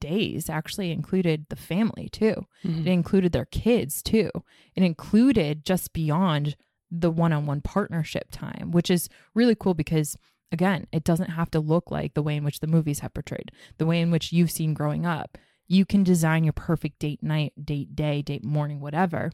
days 0.00 0.50
actually 0.50 0.90
included 0.90 1.46
the 1.48 1.56
family 1.56 2.08
too. 2.08 2.46
Mm-hmm. 2.64 2.86
It 2.86 2.90
included 2.90 3.32
their 3.32 3.46
kids 3.46 4.02
too. 4.02 4.30
It 4.74 4.82
included 4.82 5.64
just 5.64 5.92
beyond 5.92 6.56
the 6.90 7.10
one 7.10 7.32
on 7.32 7.46
one 7.46 7.60
partnership 7.60 8.28
time, 8.30 8.70
which 8.70 8.90
is 8.90 9.08
really 9.34 9.54
cool 9.54 9.74
because, 9.74 10.16
again, 10.52 10.86
it 10.92 11.04
doesn't 11.04 11.30
have 11.30 11.50
to 11.52 11.60
look 11.60 11.90
like 11.90 12.14
the 12.14 12.22
way 12.22 12.36
in 12.36 12.44
which 12.44 12.60
the 12.60 12.66
movies 12.66 13.00
have 13.00 13.14
portrayed, 13.14 13.50
the 13.78 13.86
way 13.86 14.00
in 14.00 14.10
which 14.10 14.32
you've 14.32 14.50
seen 14.50 14.74
growing 14.74 15.04
up. 15.04 15.38
You 15.68 15.84
can 15.84 16.04
design 16.04 16.44
your 16.44 16.52
perfect 16.52 16.98
date 16.98 17.22
night, 17.22 17.52
date 17.62 17.96
day, 17.96 18.22
date 18.22 18.44
morning, 18.44 18.80
whatever, 18.80 19.32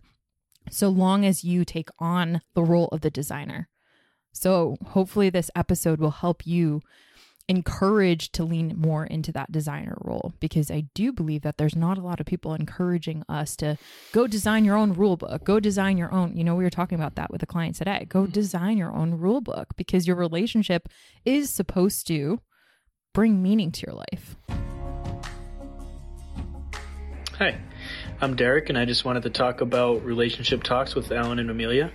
so 0.71 0.89
long 0.89 1.25
as 1.25 1.45
you 1.45 1.65
take 1.65 1.91
on 1.99 2.41
the 2.55 2.63
role 2.63 2.89
of 2.89 3.01
the 3.01 3.11
designer. 3.11 3.69
So, 4.33 4.77
hopefully, 4.89 5.29
this 5.29 5.51
episode 5.55 6.01
will 6.01 6.11
help 6.11 6.47
you 6.47 6.81
encouraged 7.49 8.33
to 8.35 8.45
lean 8.45 8.75
more 8.77 9.05
into 9.05 9.33
that 9.33 9.53
designer 9.53 9.97
role 10.01 10.33
because 10.41 10.71
I 10.71 10.85
do 10.95 11.13
believe 11.13 11.43
that 11.43 11.59
there's 11.59 11.77
not 11.77 11.99
a 11.99 12.03
lot 12.03 12.21
of 12.21 12.27
people 12.27 12.55
encouraging 12.55 13.25
us 13.29 13.57
to 13.57 13.77
go 14.13 14.27
design 14.27 14.65
your 14.65 14.77
own 14.77 14.95
rule 14.95 15.17
book, 15.17 15.45
go 15.45 15.61
design 15.61 15.99
your 15.99 16.13
own. 16.13 16.37
You 16.37 16.45
know, 16.45 16.55
we 16.55 16.65
were 16.65 16.71
talking 16.71 16.97
about 16.97 17.17
that 17.17 17.31
with 17.31 17.43
a 17.43 17.47
client 17.47 17.77
today. 17.77 18.07
Go 18.09 18.23
mm-hmm. 18.23 18.33
design 18.33 18.79
your 18.79 18.93
own 18.93 19.15
rule 19.15 19.41
book 19.41 19.69
because 19.77 20.07
your 20.07 20.17
relationship 20.17 20.89
is 21.25 21.51
supposed 21.51 22.07
to 22.07 22.41
bring 23.13 23.43
meaning 23.43 23.71
to 23.73 23.87
your 23.87 23.97
life. 23.97 24.37
Hi, 27.43 27.59
I'm 28.21 28.37
Derek, 28.37 28.69
and 28.69 28.79
I 28.79 28.85
just 28.85 29.05
wanted 29.05 29.25
to 29.25 29.31
talk 29.31 29.63
about 29.63 30.05
relationship 30.05 30.63
talks 30.63 30.95
with 30.95 31.11
Alan 31.11 31.41
and 31.41 31.51
Emilia 31.51 31.91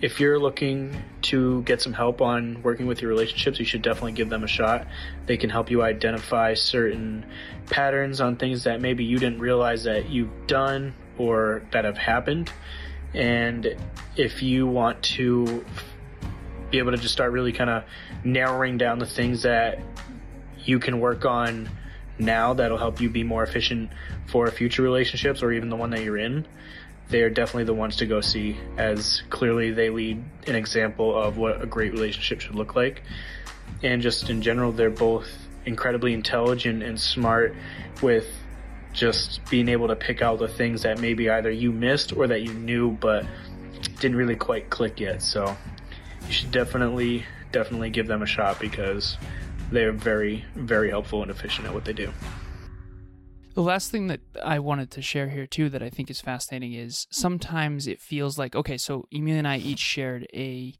if 0.00 0.20
you're 0.20 0.38
looking 0.38 1.02
to 1.22 1.62
get 1.62 1.80
some 1.80 1.92
help 1.92 2.20
on 2.20 2.62
working 2.62 2.86
with 2.86 3.00
your 3.00 3.08
relationships, 3.08 3.58
you 3.58 3.64
should 3.64 3.82
definitely 3.82 4.12
give 4.12 4.28
them 4.28 4.44
a 4.44 4.46
shot. 4.46 4.86
They 5.26 5.36
can 5.36 5.48
help 5.48 5.70
you 5.70 5.82
identify 5.82 6.54
certain 6.54 7.24
patterns 7.70 8.20
on 8.20 8.36
things 8.36 8.64
that 8.64 8.80
maybe 8.80 9.04
you 9.04 9.18
didn't 9.18 9.38
realize 9.38 9.84
that 9.84 10.10
you've 10.10 10.46
done 10.46 10.94
or 11.16 11.62
that 11.72 11.84
have 11.84 11.96
happened. 11.96 12.52
And 13.14 13.74
if 14.16 14.42
you 14.42 14.66
want 14.66 15.02
to 15.02 15.64
be 16.70 16.78
able 16.78 16.90
to 16.90 16.98
just 16.98 17.14
start 17.14 17.32
really 17.32 17.52
kind 17.52 17.70
of 17.70 17.84
narrowing 18.22 18.76
down 18.76 18.98
the 18.98 19.06
things 19.06 19.42
that 19.42 19.80
you 20.64 20.78
can 20.78 21.00
work 21.00 21.24
on 21.24 21.70
now 22.18 22.54
that'll 22.54 22.78
help 22.78 23.00
you 23.00 23.10
be 23.10 23.22
more 23.22 23.42
efficient 23.42 23.90
for 24.26 24.50
future 24.50 24.82
relationships 24.82 25.42
or 25.42 25.52
even 25.52 25.68
the 25.68 25.76
one 25.76 25.90
that 25.90 26.02
you're 26.02 26.18
in, 26.18 26.46
they 27.08 27.22
are 27.22 27.30
definitely 27.30 27.64
the 27.64 27.74
ones 27.74 27.96
to 27.96 28.06
go 28.06 28.20
see, 28.20 28.56
as 28.76 29.22
clearly 29.30 29.70
they 29.70 29.90
lead 29.90 30.22
an 30.46 30.56
example 30.56 31.16
of 31.16 31.36
what 31.36 31.62
a 31.62 31.66
great 31.66 31.92
relationship 31.92 32.40
should 32.40 32.54
look 32.54 32.74
like. 32.74 33.02
And 33.82 34.02
just 34.02 34.28
in 34.30 34.42
general, 34.42 34.72
they're 34.72 34.90
both 34.90 35.28
incredibly 35.64 36.14
intelligent 36.14 36.82
and 36.82 36.98
smart 36.98 37.54
with 38.02 38.26
just 38.92 39.48
being 39.50 39.68
able 39.68 39.88
to 39.88 39.96
pick 39.96 40.22
out 40.22 40.38
the 40.38 40.48
things 40.48 40.82
that 40.82 40.98
maybe 40.98 41.28
either 41.28 41.50
you 41.50 41.70
missed 41.70 42.12
or 42.12 42.26
that 42.26 42.42
you 42.42 42.54
knew 42.54 42.92
but 42.92 43.26
didn't 44.00 44.16
really 44.16 44.36
quite 44.36 44.70
click 44.70 44.98
yet. 44.98 45.22
So 45.22 45.56
you 46.26 46.32
should 46.32 46.50
definitely, 46.50 47.24
definitely 47.52 47.90
give 47.90 48.06
them 48.06 48.22
a 48.22 48.26
shot 48.26 48.58
because 48.58 49.16
they're 49.70 49.92
very, 49.92 50.44
very 50.54 50.90
helpful 50.90 51.22
and 51.22 51.30
efficient 51.30 51.66
at 51.66 51.74
what 51.74 51.84
they 51.84 51.92
do. 51.92 52.12
The 53.54 53.62
last 53.62 53.90
thing 53.90 54.08
that 54.08 54.20
I 54.44 54.58
wanted 54.58 54.90
to 54.92 55.02
share 55.02 55.30
here 55.30 55.46
too 55.46 55.70
that 55.70 55.82
I 55.82 55.88
think 55.88 56.10
is 56.10 56.20
fascinating 56.20 56.74
is 56.74 57.06
sometimes 57.10 57.86
it 57.86 58.02
feels 58.02 58.38
like 58.38 58.54
okay, 58.54 58.76
so 58.76 59.06
Emilia 59.10 59.38
and 59.38 59.48
I 59.48 59.56
each 59.56 59.78
shared 59.78 60.26
a 60.34 60.74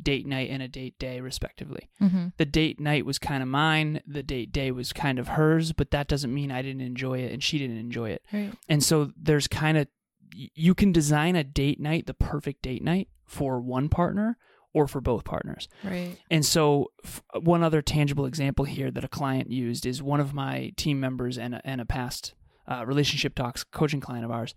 date 0.00 0.26
night 0.26 0.50
and 0.50 0.62
a 0.62 0.68
date 0.68 0.98
day 0.98 1.20
respectively. 1.20 1.88
Mm-hmm. 2.02 2.28
The 2.36 2.44
date 2.44 2.78
night 2.78 3.06
was 3.06 3.18
kind 3.18 3.42
of 3.42 3.48
mine, 3.48 4.02
the 4.06 4.22
date 4.22 4.52
day 4.52 4.70
was 4.72 4.92
kind 4.92 5.18
of 5.18 5.28
hers, 5.28 5.72
but 5.72 5.90
that 5.92 6.08
doesn't 6.08 6.34
mean 6.34 6.50
I 6.50 6.60
didn't 6.60 6.82
enjoy 6.82 7.20
it 7.20 7.32
and 7.32 7.42
she 7.42 7.58
didn't 7.58 7.78
enjoy 7.78 8.10
it. 8.10 8.22
Right. 8.30 8.52
And 8.68 8.84
so 8.84 9.12
there's 9.16 9.48
kind 9.48 9.78
of 9.78 9.88
you 10.34 10.74
can 10.74 10.92
design 10.92 11.36
a 11.36 11.44
date 11.44 11.80
night, 11.80 12.06
the 12.06 12.14
perfect 12.14 12.62
date 12.62 12.82
night 12.82 13.08
for 13.24 13.60
one 13.60 13.88
partner, 13.88 14.36
or 14.74 14.86
for 14.86 15.00
both 15.00 15.24
partners. 15.24 15.68
Right. 15.84 16.16
And 16.30 16.44
so, 16.44 16.92
f- 17.04 17.22
one 17.40 17.62
other 17.62 17.82
tangible 17.82 18.26
example 18.26 18.64
here 18.64 18.90
that 18.90 19.04
a 19.04 19.08
client 19.08 19.50
used 19.50 19.86
is 19.86 20.02
one 20.02 20.20
of 20.20 20.34
my 20.34 20.72
team 20.76 21.00
members 21.00 21.38
and 21.38 21.54
a, 21.54 21.60
and 21.64 21.80
a 21.80 21.84
past 21.84 22.34
uh, 22.70 22.84
relationship 22.86 23.34
talks 23.34 23.64
coaching 23.64 24.00
client 24.00 24.24
of 24.24 24.30
ours 24.30 24.54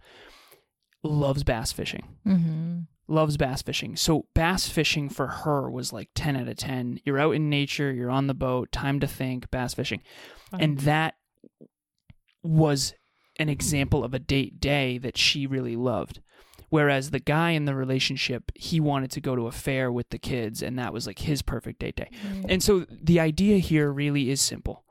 loves 1.03 1.43
bass 1.43 1.71
fishing. 1.71 2.07
Mm-hmm. 2.25 2.79
Loves 3.07 3.37
bass 3.37 3.61
fishing. 3.61 3.95
So, 3.95 4.25
bass 4.33 4.67
fishing 4.67 5.09
for 5.09 5.27
her 5.27 5.69
was 5.69 5.93
like 5.93 6.09
10 6.15 6.35
out 6.37 6.47
of 6.47 6.57
10. 6.57 7.01
You're 7.05 7.19
out 7.19 7.35
in 7.35 7.49
nature, 7.49 7.91
you're 7.93 8.09
on 8.09 8.27
the 8.27 8.33
boat, 8.33 8.71
time 8.71 8.99
to 9.01 9.07
think, 9.07 9.51
bass 9.51 9.73
fishing. 9.73 10.01
And 10.57 10.79
that 10.79 11.15
was 12.41 12.93
an 13.37 13.49
example 13.49 14.03
of 14.03 14.13
a 14.13 14.19
date 14.19 14.59
day 14.59 14.97
that 14.99 15.17
she 15.17 15.45
really 15.45 15.75
loved. 15.75 16.21
Whereas 16.69 17.11
the 17.11 17.19
guy 17.19 17.51
in 17.51 17.65
the 17.65 17.75
relationship, 17.75 18.51
he 18.55 18.79
wanted 18.79 19.11
to 19.11 19.21
go 19.21 19.35
to 19.35 19.47
a 19.47 19.51
fair 19.51 19.91
with 19.91 20.09
the 20.09 20.19
kids, 20.19 20.61
and 20.61 20.77
that 20.79 20.93
was 20.93 21.07
like 21.07 21.19
his 21.19 21.41
perfect 21.41 21.79
date 21.79 21.95
day. 21.95 22.09
Mm. 22.27 22.45
And 22.49 22.63
so 22.63 22.85
the 22.89 23.19
idea 23.19 23.57
here 23.57 23.91
really 23.91 24.29
is 24.29 24.41
simple 24.41 24.83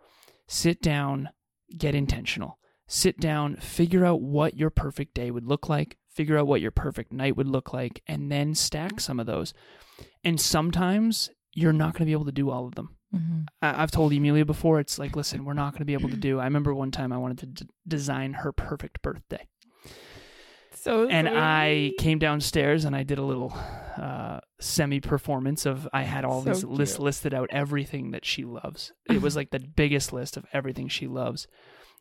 sit 0.47 0.83
down, 0.83 1.31
get 1.77 1.95
intentional. 1.95 2.59
Sit 2.87 3.19
down, 3.19 3.57
figure 3.57 4.05
out 4.05 4.21
what 4.21 4.59
your 4.59 4.71
perfect 4.71 5.15
day 5.15 5.31
would 5.31 5.47
look 5.47 5.69
like, 5.69 5.97
figure 6.11 6.37
out 6.37 6.47
what 6.47 6.61
your 6.61 6.71
perfect 6.71 7.13
night 7.13 7.37
would 7.37 7.49
look 7.49 7.73
like, 7.73 8.03
and 8.07 8.31
then 8.31 8.55
stack 8.55 9.01
some 9.01 9.19
of 9.19 9.27
those. 9.27 9.55
And 10.23 10.39
sometimes 10.41 11.31
you're 11.53 11.73
not 11.73 11.95
going 11.95 12.01
to 12.01 12.05
be 12.07 12.13
able 12.13 12.27
to 12.27 12.33
do 12.33 12.51
all 12.51 12.67
of 12.67 12.75
them. 12.75 12.97
Mm-hmm. 13.15 13.41
I- 13.63 13.81
have 13.81 13.91
told 13.91 14.13
Emilia 14.13 14.45
before, 14.45 14.81
it's 14.81 14.99
like, 14.99 15.17
listen, 15.17 15.45
we're 15.45 15.55
not 15.55 15.73
going 15.73 15.81
to 15.81 15.87
be 15.87 15.95
able 15.95 16.11
to 16.11 16.17
do. 16.17 16.41
I 16.41 16.45
remember 16.45 16.75
one 16.75 16.91
time 16.91 17.13
I 17.13 17.17
wanted 17.17 17.39
to 17.39 17.47
d- 17.47 17.71
design 17.87 18.35
her 18.35 18.53
perfect 18.53 19.01
birthday 19.03 19.47
so 20.85 21.09
and 21.09 21.27
I 21.29 21.93
came 21.99 22.19
downstairs 22.19 22.85
and 22.85 22.95
I 22.95 23.05
did 23.05 23.19
a 23.19 23.23
little 23.23 23.57
uh, 23.97 24.41
semi 24.61 25.01
performance 25.01 25.65
of 25.65 25.89
I 25.95 26.03
had 26.03 26.27
all 26.27 26.43
so 26.43 26.53
these 26.53 26.63
lists 26.63 26.99
listed 26.99 27.33
out 27.33 27.49
everything 27.51 28.11
that 28.11 28.27
she 28.27 28.45
loves. 28.45 28.93
It 29.11 29.23
was 29.23 29.35
like 29.35 29.51
the 29.51 29.61
biggest 29.61 30.13
list 30.13 30.37
of 30.37 30.45
everything 30.53 30.89
she 30.89 31.07
loves. 31.07 31.47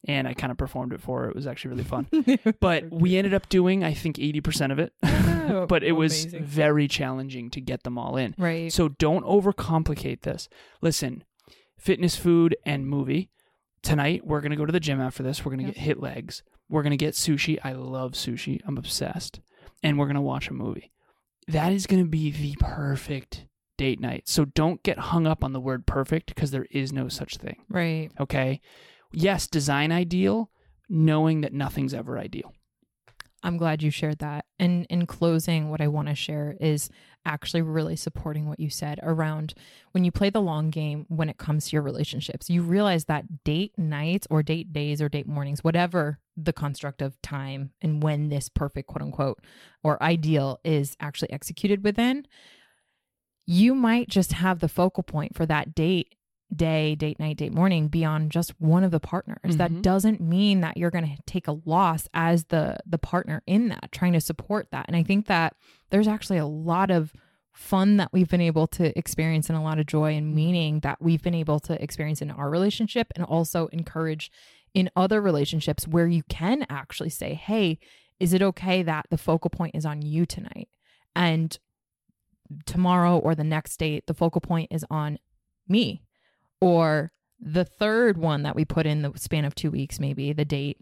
And 0.05 0.27
I 0.27 0.33
kind 0.33 0.51
of 0.51 0.57
performed 0.57 0.91
it 0.91 0.99
for 0.99 1.21
her. 1.21 1.29
It 1.29 1.35
was 1.35 1.47
actually 1.47 1.69
really 1.71 1.83
fun. 1.85 2.07
but 2.59 2.91
we 2.91 3.15
ended 3.15 3.33
up 3.33 3.47
doing, 3.47 3.85
I 3.85 3.93
think, 3.93 4.17
80% 4.17 4.73
of 4.73 4.79
it. 4.79 4.91
Oh, 5.01 5.65
but 5.69 5.81
it 5.81 5.93
was 5.93 6.25
amazing. 6.25 6.43
very 6.43 6.87
challenging 6.89 7.49
to 7.51 7.61
get 7.61 7.83
them 7.83 7.97
all 7.97 8.17
in. 8.17 8.35
Right. 8.37 8.71
So 8.73 8.89
don't 8.89 9.25
overcomplicate 9.25 10.23
this. 10.23 10.49
Listen, 10.81 11.23
fitness, 11.77 12.17
food, 12.17 12.57
and 12.65 12.85
movie. 12.85 13.29
Tonight, 13.83 14.25
we're 14.25 14.41
going 14.41 14.51
to 14.51 14.57
go 14.57 14.65
to 14.65 14.71
the 14.71 14.79
gym 14.79 15.01
after 15.01 15.21
this. 15.23 15.43
We're 15.43 15.51
going 15.51 15.59
to 15.59 15.65
yep. 15.65 15.75
get 15.75 15.83
hit 15.83 15.99
legs. 15.99 16.41
We're 16.69 16.83
going 16.83 16.91
to 16.91 16.97
get 16.97 17.13
sushi. 17.13 17.59
I 17.63 17.73
love 17.73 18.13
sushi. 18.13 18.61
I'm 18.65 18.77
obsessed. 18.77 19.41
And 19.83 19.99
we're 19.99 20.05
going 20.05 20.15
to 20.15 20.21
watch 20.21 20.49
a 20.49 20.53
movie. 20.53 20.91
That 21.47 21.73
is 21.73 21.85
going 21.85 22.01
to 22.01 22.09
be 22.09 22.31
the 22.31 22.55
perfect 22.59 23.45
date 23.77 23.99
night. 23.99 24.29
So 24.29 24.45
don't 24.45 24.81
get 24.83 24.97
hung 24.97 25.27
up 25.27 25.43
on 25.43 25.51
the 25.51 25.59
word 25.59 25.85
perfect 25.85 26.27
because 26.27 26.51
there 26.51 26.67
is 26.71 26.93
no 26.93 27.09
such 27.09 27.37
thing. 27.37 27.57
Right. 27.69 28.09
Okay. 28.19 28.61
Yes, 29.11 29.47
design 29.47 29.91
ideal, 29.91 30.49
knowing 30.87 31.41
that 31.41 31.53
nothing's 31.53 31.93
ever 31.93 32.17
ideal. 32.17 32.53
I'm 33.43 33.57
glad 33.57 33.83
you 33.83 33.91
shared 33.91 34.19
that. 34.19 34.45
And 34.57 34.85
in 34.89 35.05
closing, 35.05 35.69
what 35.69 35.81
I 35.81 35.87
want 35.87 36.07
to 36.07 36.15
share 36.15 36.55
is 36.61 36.89
actually 37.25 37.61
really 37.61 37.95
supporting 37.95 38.47
what 38.47 38.59
you 38.59 38.69
said 38.69 38.99
around 39.03 39.53
when 39.91 40.05
you 40.05 40.11
play 40.11 40.29
the 40.29 40.41
long 40.41 40.69
game 40.69 41.05
when 41.09 41.29
it 41.29 41.37
comes 41.37 41.67
to 41.67 41.75
your 41.75 41.81
relationships. 41.81 42.49
You 42.49 42.61
realize 42.61 43.05
that 43.05 43.43
date 43.43 43.73
nights 43.77 44.27
or 44.29 44.43
date 44.43 44.71
days 44.71 45.01
or 45.01 45.09
date 45.09 45.27
mornings, 45.27 45.63
whatever 45.63 46.19
the 46.37 46.53
construct 46.53 47.01
of 47.01 47.21
time 47.21 47.71
and 47.81 48.01
when 48.01 48.29
this 48.29 48.49
perfect 48.49 48.87
quote 48.87 49.01
unquote 49.01 49.39
or 49.83 50.01
ideal 50.01 50.59
is 50.63 50.95
actually 50.99 51.31
executed 51.31 51.83
within, 51.83 52.25
you 53.45 53.75
might 53.75 54.07
just 54.07 54.33
have 54.33 54.59
the 54.59 54.69
focal 54.69 55.03
point 55.03 55.35
for 55.35 55.45
that 55.45 55.75
date 55.75 56.15
day, 56.55 56.95
date 56.95 57.19
night, 57.19 57.37
date 57.37 57.53
morning 57.53 57.87
beyond 57.87 58.31
just 58.31 58.59
one 58.59 58.83
of 58.83 58.91
the 58.91 58.99
partners. 58.99 59.39
Mm-hmm. 59.43 59.57
That 59.57 59.81
doesn't 59.81 60.21
mean 60.21 60.61
that 60.61 60.77
you're 60.77 60.91
going 60.91 61.05
to 61.05 61.21
take 61.25 61.47
a 61.47 61.59
loss 61.65 62.07
as 62.13 62.45
the 62.45 62.77
the 62.85 62.97
partner 62.97 63.41
in 63.45 63.69
that, 63.69 63.91
trying 63.91 64.13
to 64.13 64.21
support 64.21 64.67
that. 64.71 64.85
And 64.87 64.95
I 64.95 65.03
think 65.03 65.27
that 65.27 65.55
there's 65.89 66.07
actually 66.07 66.37
a 66.37 66.45
lot 66.45 66.91
of 66.91 67.13
fun 67.51 67.97
that 67.97 68.11
we've 68.11 68.29
been 68.29 68.41
able 68.41 68.65
to 68.65 68.97
experience 68.97 69.47
and 69.47 69.57
a 69.57 69.61
lot 69.61 69.77
of 69.77 69.85
joy 69.85 70.15
and 70.15 70.33
meaning 70.33 70.79
that 70.79 70.99
we've 71.01 71.21
been 71.21 71.35
able 71.35 71.59
to 71.59 71.81
experience 71.81 72.21
in 72.21 72.31
our 72.31 72.49
relationship 72.49 73.11
and 73.15 73.23
also 73.23 73.67
encourage 73.67 74.31
in 74.73 74.89
other 74.95 75.21
relationships 75.21 75.87
where 75.87 76.07
you 76.07 76.23
can 76.23 76.65
actually 76.69 77.09
say, 77.09 77.33
"Hey, 77.33 77.79
is 78.19 78.33
it 78.33 78.41
okay 78.41 78.81
that 78.83 79.05
the 79.09 79.17
focal 79.17 79.49
point 79.49 79.75
is 79.75 79.85
on 79.85 80.01
you 80.01 80.25
tonight?" 80.25 80.69
And 81.15 81.57
tomorrow 82.65 83.17
or 83.17 83.35
the 83.35 83.43
next 83.43 83.77
date, 83.77 84.07
the 84.07 84.13
focal 84.13 84.41
point 84.41 84.69
is 84.71 84.85
on 84.89 85.19
me 85.67 86.01
or 86.63 87.11
the 87.39 87.65
third 87.65 88.17
one 88.17 88.43
that 88.43 88.55
we 88.55 88.65
put 88.65 88.85
in 88.85 89.01
the 89.01 89.11
span 89.17 89.45
of 89.45 89.53
two 89.55 89.69
weeks, 89.71 89.99
maybe 89.99 90.31
the 90.33 90.45
date, 90.45 90.77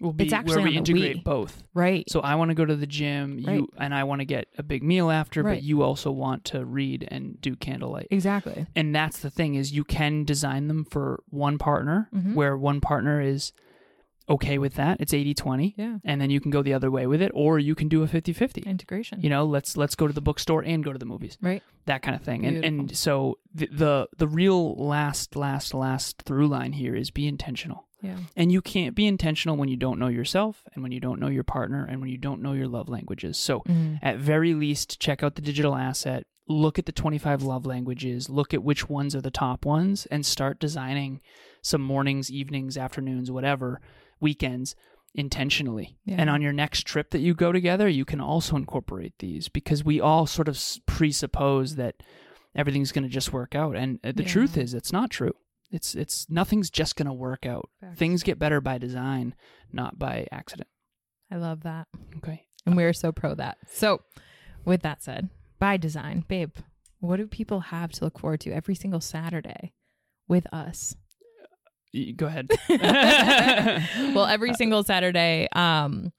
will 0.00 0.12
be 0.12 0.24
It's 0.24 0.32
actually 0.32 0.56
where 0.56 0.64
we 0.66 0.76
integrate 0.76 1.16
we. 1.16 1.22
both. 1.22 1.62
Right. 1.74 2.04
So 2.08 2.20
I 2.20 2.36
want 2.36 2.50
to 2.50 2.54
go 2.54 2.64
to 2.64 2.76
the 2.76 2.86
gym, 2.86 3.42
Right. 3.44 3.56
you 3.56 3.68
and 3.78 3.92
I 3.92 4.04
want 4.04 4.20
to 4.20 4.24
get 4.24 4.46
a 4.56 4.62
big 4.62 4.82
meal 4.84 5.10
after, 5.10 5.42
Right. 5.42 5.54
but 5.56 5.62
you 5.64 5.82
also 5.82 6.12
want 6.12 6.44
to 6.46 6.64
read 6.64 7.08
and 7.10 7.40
do 7.40 7.56
candlelight. 7.56 8.06
exactly. 8.10 8.66
And 8.76 8.94
that's 8.94 9.18
the 9.18 9.30
thing 9.30 9.54
is 9.56 9.72
you 9.72 9.82
can 9.84 10.24
design 10.24 10.68
them 10.68 10.84
for 10.84 11.22
one 11.30 11.58
partner 11.58 12.08
Mhm. 12.14 12.34
where 12.34 12.56
one 12.56 12.80
partner 12.80 13.20
is 13.20 13.52
okay 14.28 14.58
with 14.58 14.74
that. 14.74 15.00
It's 15.00 15.12
80/20 15.12 15.74
Yeah. 15.76 15.98
and 16.04 16.20
then 16.20 16.30
you 16.30 16.40
can 16.40 16.50
go 16.50 16.62
the 16.62 16.74
other 16.74 16.90
way 16.90 17.06
with 17.06 17.22
it 17.22 17.30
or 17.34 17.58
you 17.58 17.74
can 17.74 17.88
do 17.88 18.02
a 18.02 18.06
50/50. 18.08 18.64
Integration. 18.66 19.20
You 19.22 19.30
know, 19.30 19.44
let's 19.44 19.76
let's 19.76 19.94
go 19.94 20.06
to 20.06 20.12
the 20.12 20.20
bookstore 20.20 20.62
and 20.62 20.84
go 20.84 20.92
to 20.92 20.98
the 20.98 21.06
movies. 21.06 21.38
Right. 21.40 21.62
That 21.86 22.02
kind 22.02 22.14
of 22.14 22.22
thing. 22.22 22.44
And 22.44 22.64
and 22.64 22.96
so 22.96 23.38
the, 23.54 23.68
the 23.72 24.08
the 24.18 24.28
real 24.28 24.74
last 24.74 25.36
last 25.36 25.74
last 25.74 26.22
through 26.22 26.48
line 26.48 26.72
here 26.72 26.94
is 26.94 27.10
be 27.10 27.26
intentional. 27.26 27.86
Yeah. 28.00 28.16
And 28.36 28.52
you 28.52 28.62
can't 28.62 28.94
be 28.94 29.06
intentional 29.06 29.56
when 29.56 29.68
you 29.68 29.76
don't 29.76 29.98
know 29.98 30.06
yourself 30.08 30.62
and 30.72 30.82
when 30.84 30.92
you 30.92 31.00
don't 31.00 31.18
know 31.18 31.26
your 31.28 31.42
partner 31.42 31.84
and 31.84 32.00
when 32.00 32.10
you 32.10 32.16
don't 32.18 32.40
know 32.40 32.52
your 32.52 32.68
love 32.68 32.88
languages. 32.88 33.36
So, 33.36 33.60
Mhm. 33.66 33.98
at 34.02 34.18
very 34.18 34.54
least, 34.54 35.00
check 35.00 35.24
out 35.24 35.34
the 35.34 35.42
digital 35.42 35.74
asset, 35.74 36.24
look 36.46 36.78
at 36.78 36.86
the 36.86 36.92
25 36.92 37.42
love 37.42 37.66
languages, 37.66 38.30
look 38.30 38.54
at 38.54 38.62
which 38.62 38.88
ones 38.88 39.16
are 39.16 39.20
the 39.20 39.32
top 39.32 39.66
ones, 39.66 40.06
and 40.12 40.24
start 40.24 40.60
designing 40.60 41.20
some 41.60 41.82
mornings, 41.82 42.30
evenings, 42.30 42.78
afternoons, 42.78 43.32
whatever, 43.32 43.80
weekends 44.20 44.74
intentionally. 45.14 45.96
Yeah. 46.04 46.16
And 46.18 46.30
on 46.30 46.42
your 46.42 46.52
next 46.52 46.86
trip 46.86 47.10
that 47.10 47.20
you 47.20 47.34
go 47.34 47.52
together, 47.52 47.88
you 47.88 48.04
can 48.04 48.20
also 48.20 48.56
incorporate 48.56 49.14
these 49.18 49.48
because 49.48 49.84
we 49.84 50.00
all 50.00 50.26
sort 50.26 50.48
of 50.48 50.60
presuppose 50.86 51.76
that 51.76 51.96
everything's 52.54 52.92
going 52.92 53.04
to 53.04 53.08
just 53.10 53.32
work 53.32 53.54
out. 53.54 53.76
And 53.76 53.98
uh, 54.04 54.12
the 54.14 54.22
Yeah. 54.22 54.28
truth 54.28 54.56
is, 54.56 54.74
it's 54.74 54.92
not 54.92 55.10
true. 55.10 55.32
It's 55.70 55.94
it's 55.94 56.26
nothing's 56.30 56.70
just 56.70 56.96
going 56.96 57.06
to 57.08 57.12
work 57.12 57.44
out. 57.46 57.68
Facts. 57.80 57.98
Things 57.98 58.22
get 58.22 58.38
better 58.38 58.60
by 58.60 58.78
design, 58.78 59.34
not 59.72 59.98
by 59.98 60.26
accident. 60.32 60.68
I 61.30 61.36
love 61.36 61.62
that. 61.62 61.88
Okay. 62.18 62.46
And 62.64 62.74
we're 62.76 62.94
so 62.94 63.12
pro 63.12 63.34
that. 63.34 63.58
So, 63.66 64.00
with 64.64 64.80
that 64.82 65.02
said, 65.02 65.28
by 65.58 65.76
design, 65.76 66.24
babe, 66.26 66.52
what 67.00 67.16
do 67.18 67.26
people 67.26 67.60
have 67.60 67.92
to 67.92 68.04
look 68.04 68.18
forward 68.18 68.40
to 68.40 68.50
every 68.52 68.74
single 68.74 69.00
Saturday 69.00 69.72
with 70.26 70.46
us? 70.54 70.96
Go 72.16 72.26
ahead. 72.26 72.48
well, 74.14 74.26
every 74.26 74.54
single 74.54 74.82
Saturday, 74.82 75.48
um, 75.52 76.12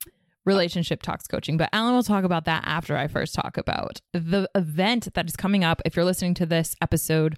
relationship 0.44 1.02
talks 1.02 1.26
coaching. 1.26 1.56
But 1.56 1.68
Alan 1.72 1.94
will 1.94 2.02
talk 2.02 2.24
about 2.24 2.44
that 2.46 2.64
after 2.66 2.96
I 2.96 3.08
first 3.08 3.34
talk 3.34 3.56
about 3.56 4.00
the 4.12 4.48
event 4.54 5.12
that 5.14 5.28
is 5.28 5.36
coming 5.36 5.64
up. 5.64 5.80
If 5.84 5.96
you're 5.96 6.04
listening 6.04 6.34
to 6.34 6.46
this 6.46 6.74
episode, 6.82 7.36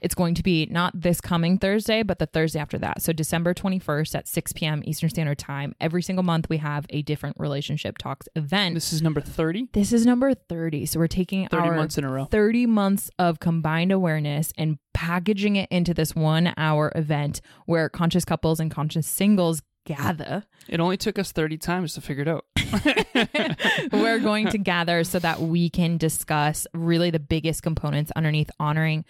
it's 0.00 0.14
going 0.14 0.34
to 0.34 0.42
be 0.42 0.66
not 0.70 0.98
this 0.98 1.20
coming 1.20 1.58
Thursday, 1.58 2.02
but 2.02 2.18
the 2.18 2.26
Thursday 2.26 2.58
after 2.58 2.78
that. 2.78 3.02
So 3.02 3.12
December 3.12 3.54
21st 3.54 4.14
at 4.14 4.28
6 4.28 4.52
p.m. 4.52 4.82
Eastern 4.84 5.10
Standard 5.10 5.38
Time. 5.38 5.74
Every 5.80 6.02
single 6.02 6.22
month, 6.22 6.48
we 6.48 6.58
have 6.58 6.86
a 6.90 7.02
different 7.02 7.36
relationship 7.38 7.98
talks 7.98 8.28
event. 8.36 8.74
this 8.74 8.92
is 8.92 9.02
number 9.02 9.20
30. 9.20 9.68
This 9.72 9.92
is 9.92 10.06
number 10.06 10.34
30. 10.34 10.86
So 10.86 10.98
we're 10.98 11.06
taking 11.06 11.48
30 11.48 11.68
our 11.68 11.76
months 11.76 11.98
in 11.98 12.04
a 12.04 12.10
row. 12.10 12.24
30 12.26 12.66
months 12.66 13.10
of 13.18 13.40
combined 13.40 13.92
awareness 13.92 14.52
and 14.56 14.78
packaging 14.92 15.56
it 15.56 15.68
into 15.70 15.94
this 15.94 16.14
one 16.14 16.52
hour 16.56 16.92
event 16.94 17.40
where 17.66 17.88
conscious 17.88 18.24
couples 18.24 18.60
and 18.60 18.70
conscious 18.70 19.06
singles 19.06 19.62
gather. 19.84 20.44
It 20.68 20.80
only 20.80 20.96
took 20.96 21.18
us 21.18 21.32
30 21.32 21.58
times 21.58 21.94
to 21.94 22.00
figure 22.00 22.22
it 22.22 22.28
out. 22.28 22.44
We're 23.92 24.18
going 24.18 24.48
to 24.48 24.58
gather 24.58 25.04
so 25.04 25.18
that 25.18 25.40
we 25.40 25.70
can 25.70 25.98
discuss 25.98 26.66
really 26.72 27.10
the 27.10 27.20
biggest 27.20 27.62
components 27.62 28.10
underneath 28.16 28.50
honoring 28.58 29.04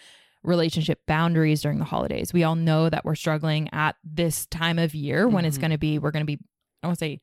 relationship 0.44 1.00
boundaries 1.06 1.62
during 1.62 1.78
the 1.78 1.84
holidays. 1.84 2.32
We 2.32 2.44
all 2.44 2.54
know 2.54 2.88
that 2.90 3.04
we're 3.04 3.14
struggling 3.14 3.68
at 3.72 3.96
this 4.04 4.46
time 4.46 4.78
of 4.78 4.94
year 4.94 5.26
when 5.28 5.44
it's 5.44 5.56
Mhm. 5.56 5.60
going 5.62 5.70
to 5.72 5.78
be, 5.78 5.98
we're 5.98 6.10
going 6.10 6.26
to 6.26 6.36
be, 6.36 6.38
I 6.82 6.86
won't 6.86 6.98
say 6.98 7.20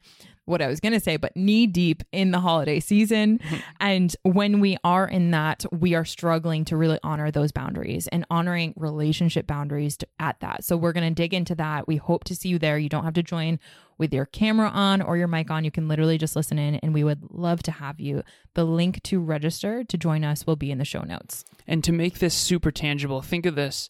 what 0.52 0.62
I 0.62 0.68
was 0.68 0.80
going 0.80 0.94
to 0.94 1.00
say, 1.00 1.18
but 1.18 1.36
knee 1.36 1.66
deep 1.66 2.04
in 2.12 2.32
the 2.32 2.40
holiday 2.40 2.80
season. 2.80 3.40
and 3.80 4.16
when 4.24 4.60
we 4.60 4.78
are 4.84 5.08
in 5.08 5.32
that, 5.32 5.66
we 5.72 5.96
are 5.96 6.06
struggling 6.06 6.66
to 6.66 6.78
really 6.78 7.00
honor 7.04 7.32
those 7.32 7.52
boundaries 7.52 8.08
and 8.10 8.26
honoring 8.30 8.74
relationship 8.76 9.48
boundaries 9.48 9.98
to, 9.98 10.08
at 10.20 10.40
that. 10.42 10.64
So 10.64 10.78
we're 10.78 10.92
going 10.92 11.08
to 11.08 11.16
dig 11.16 11.34
into 11.34 11.56
that. 11.56 11.88
We 11.88 11.96
hope 11.96 12.26
to 12.26 12.36
see 12.36 12.50
you 12.50 12.60
there. 12.60 12.78
You 12.78 12.90
don't 12.90 13.06
have 13.06 13.14
to 13.16 13.24
join 13.24 13.60
with 13.98 14.14
your 14.14 14.26
camera 14.26 14.70
on 14.70 15.02
or 15.02 15.16
your 15.16 15.28
mic 15.28 15.50
on. 15.50 15.64
You 15.64 15.72
can 15.72 15.88
literally 15.88 16.18
just 16.18 16.36
listen 16.36 16.60
in, 16.60 16.76
and 16.76 16.94
we 16.94 17.04
would 17.04 17.22
love 17.30 17.64
to 17.64 17.72
have 17.72 18.00
you. 18.00 18.24
The 18.56 18.66
link 18.66 19.02
to 19.04 19.20
register 19.20 19.84
to 19.84 19.98
join 19.98 20.24
us 20.24 20.46
will 20.46 20.56
be 20.56 20.72
in 20.72 20.78
the 20.78 20.86
show 20.86 21.02
notes. 21.02 21.46
And 21.68 21.84
to 21.84 21.92
make 21.92 22.20
this 22.20 22.34
super 22.34 22.72
tangible, 22.72 23.22
think 23.22 23.46
of 23.46 23.56
this. 23.56 23.90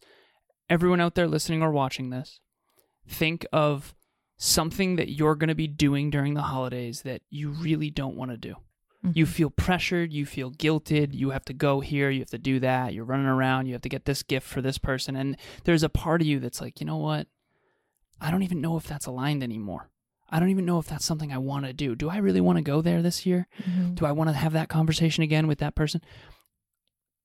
Everyone 0.70 1.02
out 1.02 1.16
there 1.16 1.28
listening 1.28 1.62
or 1.62 1.72
watching 1.72 2.12
this, 2.12 2.40
think 3.08 3.46
of 3.52 3.94
something 4.44 4.96
that 4.96 5.10
you're 5.10 5.36
going 5.36 5.50
to 5.50 5.56
be 5.56 5.68
doing 5.68 6.10
during 6.10 6.34
the 6.34 6.42
holidays 6.42 7.04
that 7.04 7.22
you 7.30 7.52
really 7.52 7.92
don't 7.92 8.16
want 8.16 8.32
to 8.32 8.38
do. 8.38 8.56
You 9.14 9.28
feel 9.28 9.52
pressured, 9.52 10.12
you 10.12 10.26
feel 10.26 10.52
guilted, 10.52 11.14
you 11.14 11.30
have 11.30 11.46
to 11.46 11.54
go 11.54 11.80
here, 11.80 12.10
you 12.10 12.22
have 12.22 12.32
to 12.32 12.40
do 12.40 12.60
that, 12.60 12.94
you're 12.96 13.06
running 13.06 13.28
around, 13.28 13.68
you 13.68 13.74
have 13.74 13.82
to 13.84 13.90
get 13.90 14.06
this 14.06 14.24
gift 14.24 14.48
for 14.48 14.60
this 14.62 14.80
person. 14.80 15.16
And 15.16 15.38
there's 15.64 15.84
a 15.84 15.90
part 15.90 16.22
of 16.22 16.28
you 16.28 16.40
that's 16.40 16.60
like, 16.60 16.80
you 16.80 16.88
know 16.88 16.98
what? 16.98 17.28
I 18.20 18.32
don't 18.32 18.42
even 18.42 18.62
know 18.62 18.78
if 18.78 18.86
that's 18.88 19.06
aligned 19.06 19.44
anymore. 19.44 19.90
I 20.30 20.40
don't 20.40 20.50
even 20.50 20.66
know 20.66 20.80
if 20.80 20.88
that's 20.88 21.06
something 21.06 21.32
I 21.32 21.38
want 21.38 21.66
to 21.66 21.74
do. 21.74 21.96
Do 21.96 22.10
I 22.10 22.18
really 22.18 22.42
want 22.42 22.58
to 22.58 22.64
go 22.64 22.82
there 22.82 23.02
this 23.04 23.26
year? 23.28 23.48
Mhm. 23.64 23.94
Do 23.96 24.06
I 24.08 24.12
want 24.12 24.30
to 24.30 24.34
have 24.36 24.54
that 24.54 24.70
conversation 24.70 25.24
again 25.24 25.46
with 25.48 25.60
that 25.60 25.76
person? 25.76 26.02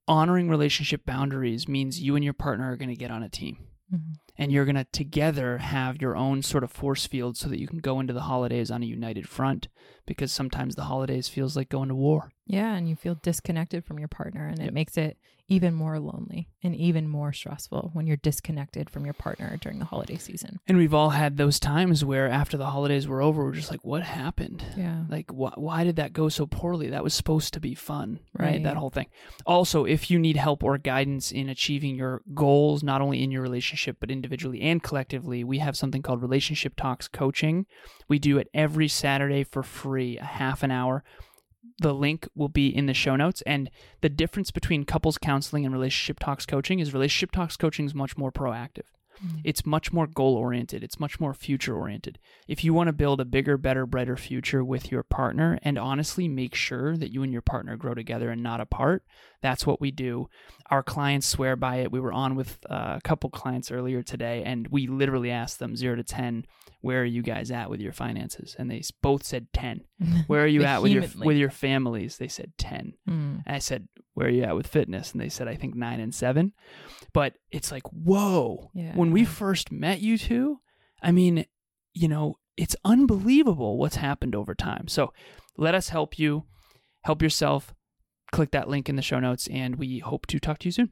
Honoring 0.08 0.48
relationship 0.50 1.04
boundaries 1.06 1.66
means 1.66 2.00
you 2.00 2.14
and 2.14 2.24
your 2.24 2.34
partner 2.34 2.70
are 2.70 2.76
going 2.76 2.90
to 2.90 2.96
get 2.96 3.10
on 3.10 3.22
a 3.22 3.28
team 3.28 3.58
Mhm. 3.92 4.14
and 4.36 4.50
you're 4.52 4.64
going 4.64 4.74
to 4.76 4.84
together 4.84 5.58
have 5.58 6.00
your 6.02 6.16
own 6.16 6.42
sort 6.42 6.64
of 6.64 6.72
force 6.72 7.06
field 7.06 7.36
so 7.36 7.48
that 7.48 7.60
you 7.60 7.68
can 7.68 7.78
go 7.78 8.00
into 8.00 8.12
the 8.12 8.22
holidays 8.22 8.70
on 8.70 8.82
a 8.82 8.86
united 8.86 9.28
front 9.28 9.68
because 10.06 10.32
sometimes 10.32 10.74
the 10.74 10.84
holidays 10.84 11.28
feels 11.28 11.56
like 11.56 11.68
going 11.68 11.88
to 11.88 11.94
war. 11.94 12.32
Yeah, 12.46 12.74
and 12.74 12.88
you 12.88 12.94
feel 12.96 13.16
disconnected 13.22 13.84
from 13.84 13.98
your 13.98 14.08
partner, 14.08 14.46
and 14.46 14.58
it 14.60 14.64
Yep. 14.66 14.72
makes 14.74 14.96
it 14.96 15.18
even 15.48 15.72
more 15.72 16.00
lonely 16.00 16.48
and 16.64 16.74
even 16.74 17.06
more 17.08 17.32
stressful 17.32 17.90
when 17.92 18.04
you're 18.04 18.16
disconnected 18.16 18.90
from 18.90 19.04
your 19.04 19.14
partner 19.14 19.56
during 19.60 19.78
the 19.78 19.84
holiday 19.84 20.16
season. 20.16 20.58
And 20.66 20.76
we've 20.76 20.92
all 20.94 21.10
had 21.10 21.36
those 21.36 21.60
times 21.60 22.04
where 22.04 22.28
after 22.28 22.56
the 22.56 22.66
holidays 22.66 23.06
were 23.06 23.22
over, 23.22 23.44
we're 23.44 23.52
just 23.52 23.70
like, 23.70 23.84
what 23.84 24.02
happened? 24.02 24.64
Yeah. 24.76 25.04
Like, 25.08 25.30
wh- 25.30 25.56
why 25.56 25.84
did 25.84 25.94
that 25.96 26.12
go 26.12 26.28
so 26.28 26.46
poorly? 26.46 26.88
That 26.88 27.04
was 27.04 27.14
supposed 27.14 27.54
to 27.54 27.60
be 27.60 27.76
fun, 27.76 28.18
right? 28.36 28.54
Right. 28.54 28.62
That 28.64 28.76
whole 28.76 28.90
thing. 28.90 29.06
Also, 29.46 29.84
if 29.84 30.10
you 30.10 30.18
need 30.18 30.36
help 30.36 30.64
or 30.64 30.78
guidance 30.78 31.30
in 31.30 31.48
achieving 31.48 31.94
your 31.94 32.22
goals, 32.34 32.82
not 32.82 33.00
only 33.00 33.22
in 33.22 33.30
your 33.30 33.42
relationship, 33.42 33.98
but 34.00 34.10
individually 34.10 34.60
and 34.62 34.82
collectively, 34.82 35.44
we 35.44 35.58
have 35.58 35.76
something 35.76 36.02
called 36.02 36.22
Relationship 36.22 36.74
Talks 36.76 37.06
Coaching. 37.06 37.66
We 38.08 38.18
do 38.18 38.36
it 38.38 38.48
every 38.52 38.88
Saturday 38.88 39.44
for 39.44 39.62
free, 39.62 40.18
a 40.18 40.24
half 40.24 40.64
an 40.64 40.72
hour. 40.72 41.04
The 41.78 41.94
link 41.94 42.28
will 42.34 42.48
be 42.48 42.68
in 42.68 42.86
the 42.86 42.94
show 42.94 43.16
notes. 43.16 43.42
And 43.42 43.70
the 44.00 44.08
difference 44.08 44.50
between 44.50 44.84
couples 44.84 45.18
counseling 45.18 45.64
and 45.64 45.74
relationship 45.74 46.18
talks 46.18 46.46
coaching 46.46 46.78
is 46.78 46.92
relationship 46.92 47.32
talks 47.32 47.56
coaching 47.56 47.86
is 47.86 47.94
much 47.94 48.16
more 48.16 48.32
proactive. 48.32 48.86
It's 49.44 49.66
much 49.66 49.92
more 49.92 50.06
goal 50.06 50.34
oriented. 50.36 50.82
It's 50.82 51.00
much 51.00 51.18
more 51.20 51.34
future 51.34 51.76
oriented. 51.76 52.18
If 52.48 52.64
you 52.64 52.74
want 52.74 52.88
to 52.88 52.92
build 52.92 53.20
a 53.20 53.24
bigger, 53.24 53.56
better, 53.56 53.86
brighter 53.86 54.16
future 54.16 54.64
with 54.64 54.90
your 54.90 55.02
partner 55.02 55.58
and 55.62 55.78
honestly 55.78 56.28
make 56.28 56.54
sure 56.54 56.96
that 56.96 57.12
you 57.12 57.22
and 57.22 57.32
your 57.32 57.42
partner 57.42 57.76
grow 57.76 57.94
together 57.94 58.30
and 58.30 58.42
not 58.42 58.60
apart, 58.60 59.04
that's 59.42 59.66
what 59.66 59.80
we 59.80 59.90
do. 59.90 60.28
Our 60.70 60.82
clients 60.82 61.26
swear 61.26 61.56
by 61.56 61.76
it. 61.76 61.92
We 61.92 62.00
were 62.00 62.12
on 62.12 62.34
with 62.34 62.58
uh, 62.68 62.94
a 62.96 63.00
couple 63.02 63.30
clients 63.30 63.70
earlier 63.70 64.02
today 64.02 64.42
and 64.44 64.68
we 64.68 64.86
literally 64.86 65.30
asked 65.30 65.58
them 65.58 65.76
0 65.76 65.96
to 65.96 66.04
10, 66.04 66.46
where 66.80 67.02
are 67.02 67.04
you 67.04 67.22
guys 67.22 67.50
at 67.50 67.68
with 67.70 67.80
your 67.80 67.92
finances? 67.92 68.54
And 68.58 68.70
they 68.70 68.82
both 69.02 69.24
said 69.24 69.48
10. 69.52 69.82
Where 70.26 70.44
are 70.44 70.46
you 70.46 70.62
at 70.62 70.82
with 70.82 70.92
your 70.92 71.04
with 71.18 71.36
your 71.36 71.50
families? 71.50 72.18
They 72.18 72.28
said 72.28 72.52
10. 72.58 72.92
Mm. 73.08 73.42
And 73.44 73.56
I 73.56 73.58
said, 73.58 73.88
Where 74.16 74.28
are 74.28 74.30
you 74.30 74.44
at 74.44 74.56
with 74.56 74.66
fitness? 74.66 75.12
And 75.12 75.20
they 75.20 75.28
said, 75.28 75.46
I 75.46 75.56
think 75.56 75.74
nine 75.74 76.00
and 76.00 76.14
seven. 76.14 76.54
But 77.12 77.34
it's 77.50 77.70
like, 77.70 77.82
whoa. 77.92 78.70
Yeah. 78.72 78.96
When 78.96 79.10
we 79.10 79.26
first 79.26 79.70
met 79.70 80.00
you 80.00 80.16
two, 80.16 80.60
I 81.02 81.12
mean, 81.12 81.44
you 81.92 82.08
know, 82.08 82.38
it's 82.56 82.74
unbelievable 82.82 83.76
what's 83.76 83.96
happened 83.96 84.34
over 84.34 84.54
time. 84.54 84.88
So 84.88 85.12
let 85.58 85.74
us 85.74 85.90
help 85.90 86.18
you, 86.18 86.44
help 87.02 87.20
yourself. 87.20 87.74
Click 88.32 88.52
that 88.52 88.68
link 88.68 88.88
in 88.88 88.96
the 88.96 89.02
show 89.02 89.20
notes, 89.20 89.48
and 89.48 89.76
we 89.76 89.98
hope 89.98 90.24
to 90.28 90.40
talk 90.40 90.60
to 90.60 90.68
you 90.68 90.72
soon. 90.72 90.90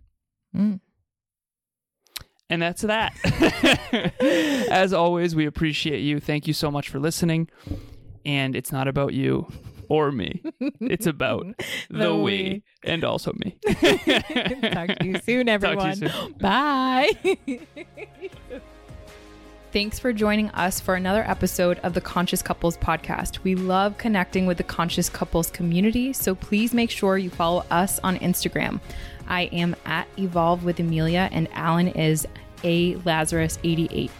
Mm. 0.55 0.81
And 2.51 2.61
that's 2.61 2.83
that. 2.83 3.15
As 4.71 4.93
always, 4.93 5.35
we 5.35 5.47
appreciate 5.47 6.01
you. 6.01 6.21
Thank 6.21 6.47
you 6.47 6.53
so 6.53 6.71
much 6.71 6.91
for 6.91 6.99
listening. 7.01 7.49
And 8.27 8.55
it's 8.55 8.71
not 8.71 8.87
about 8.87 9.15
you 9.15 9.51
or 9.88 10.11
me, 10.12 10.42
it's 10.81 11.07
about 11.07 11.47
the, 11.90 11.99
The 11.99 12.14
we 12.14 12.23
we. 12.23 12.62
and 12.85 13.05
also 13.05 13.33
me. 13.35 13.57
Talk 13.66 14.99
to 14.99 15.05
you 15.07 15.18
soon, 15.20 15.25
to 15.25 15.33
you 15.35 15.49
everyone. 15.49 15.97
soon. 15.97 16.33
Bye. 16.40 17.11
Thanks 19.73 19.99
for 19.99 20.12
joining 20.12 20.51
us 20.51 20.79
for 20.81 20.94
another 20.94 21.25
episode 21.29 21.81
of 21.81 21.94
the 21.94 22.01
Conscious 22.01 22.42
Couples 22.42 22.77
podcast. 22.77 23.38
We 23.42 23.57
love 23.57 23.99
connecting 23.99 24.47
with 24.47 24.57
the 24.57 24.62
Conscious 24.62 25.09
Couples 25.09 25.51
community, 25.51 26.12
so 26.12 26.37
please 26.37 26.73
make 26.73 26.90
sure 26.90 27.18
you 27.18 27.29
follow 27.29 27.64
us 27.73 27.99
on 28.05 28.16
Instagram. 28.18 28.81
I 29.27 29.42
am 29.47 29.75
at 29.85 30.07
Evolve 30.16 30.62
with 30.62 30.79
Emilia, 30.79 31.29
and 31.33 31.49
Alan 31.55 31.88
is 31.88 32.25
a 32.62 32.94
Lazaros 32.99 33.59
88. 33.64 34.11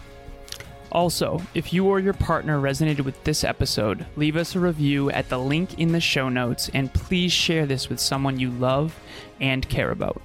Also, 0.95 1.41
if 1.53 1.73
you 1.73 1.85
or 1.87 1.99
your 1.99 2.13
partner 2.13 2.57
resonated 2.57 3.01
with 3.01 3.21
this 3.25 3.43
episode, 3.43 4.05
leave 4.15 4.37
us 4.37 4.55
a 4.55 4.59
review 4.61 5.11
at 5.11 5.27
the 5.27 5.37
link 5.37 5.77
in 5.77 5.91
the 5.91 5.99
show 5.99 6.29
notes 6.29 6.69
and 6.73 6.93
please 6.93 7.33
share 7.33 7.65
this 7.65 7.89
with 7.89 7.99
someone 7.99 8.39
you 8.39 8.49
love 8.51 8.97
and 9.41 9.67
care 9.67 9.91
about. 9.91 10.21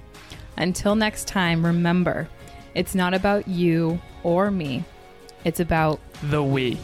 Until 0.55 0.95
next 0.95 1.27
time, 1.27 1.65
remember, 1.65 2.29
it's 2.73 2.95
not 2.95 3.13
about 3.13 3.49
you 3.49 3.99
or 4.23 4.49
me, 4.49 4.85
it's 5.43 5.59
about 5.59 5.99
the 6.29 6.41
we. 6.41 6.79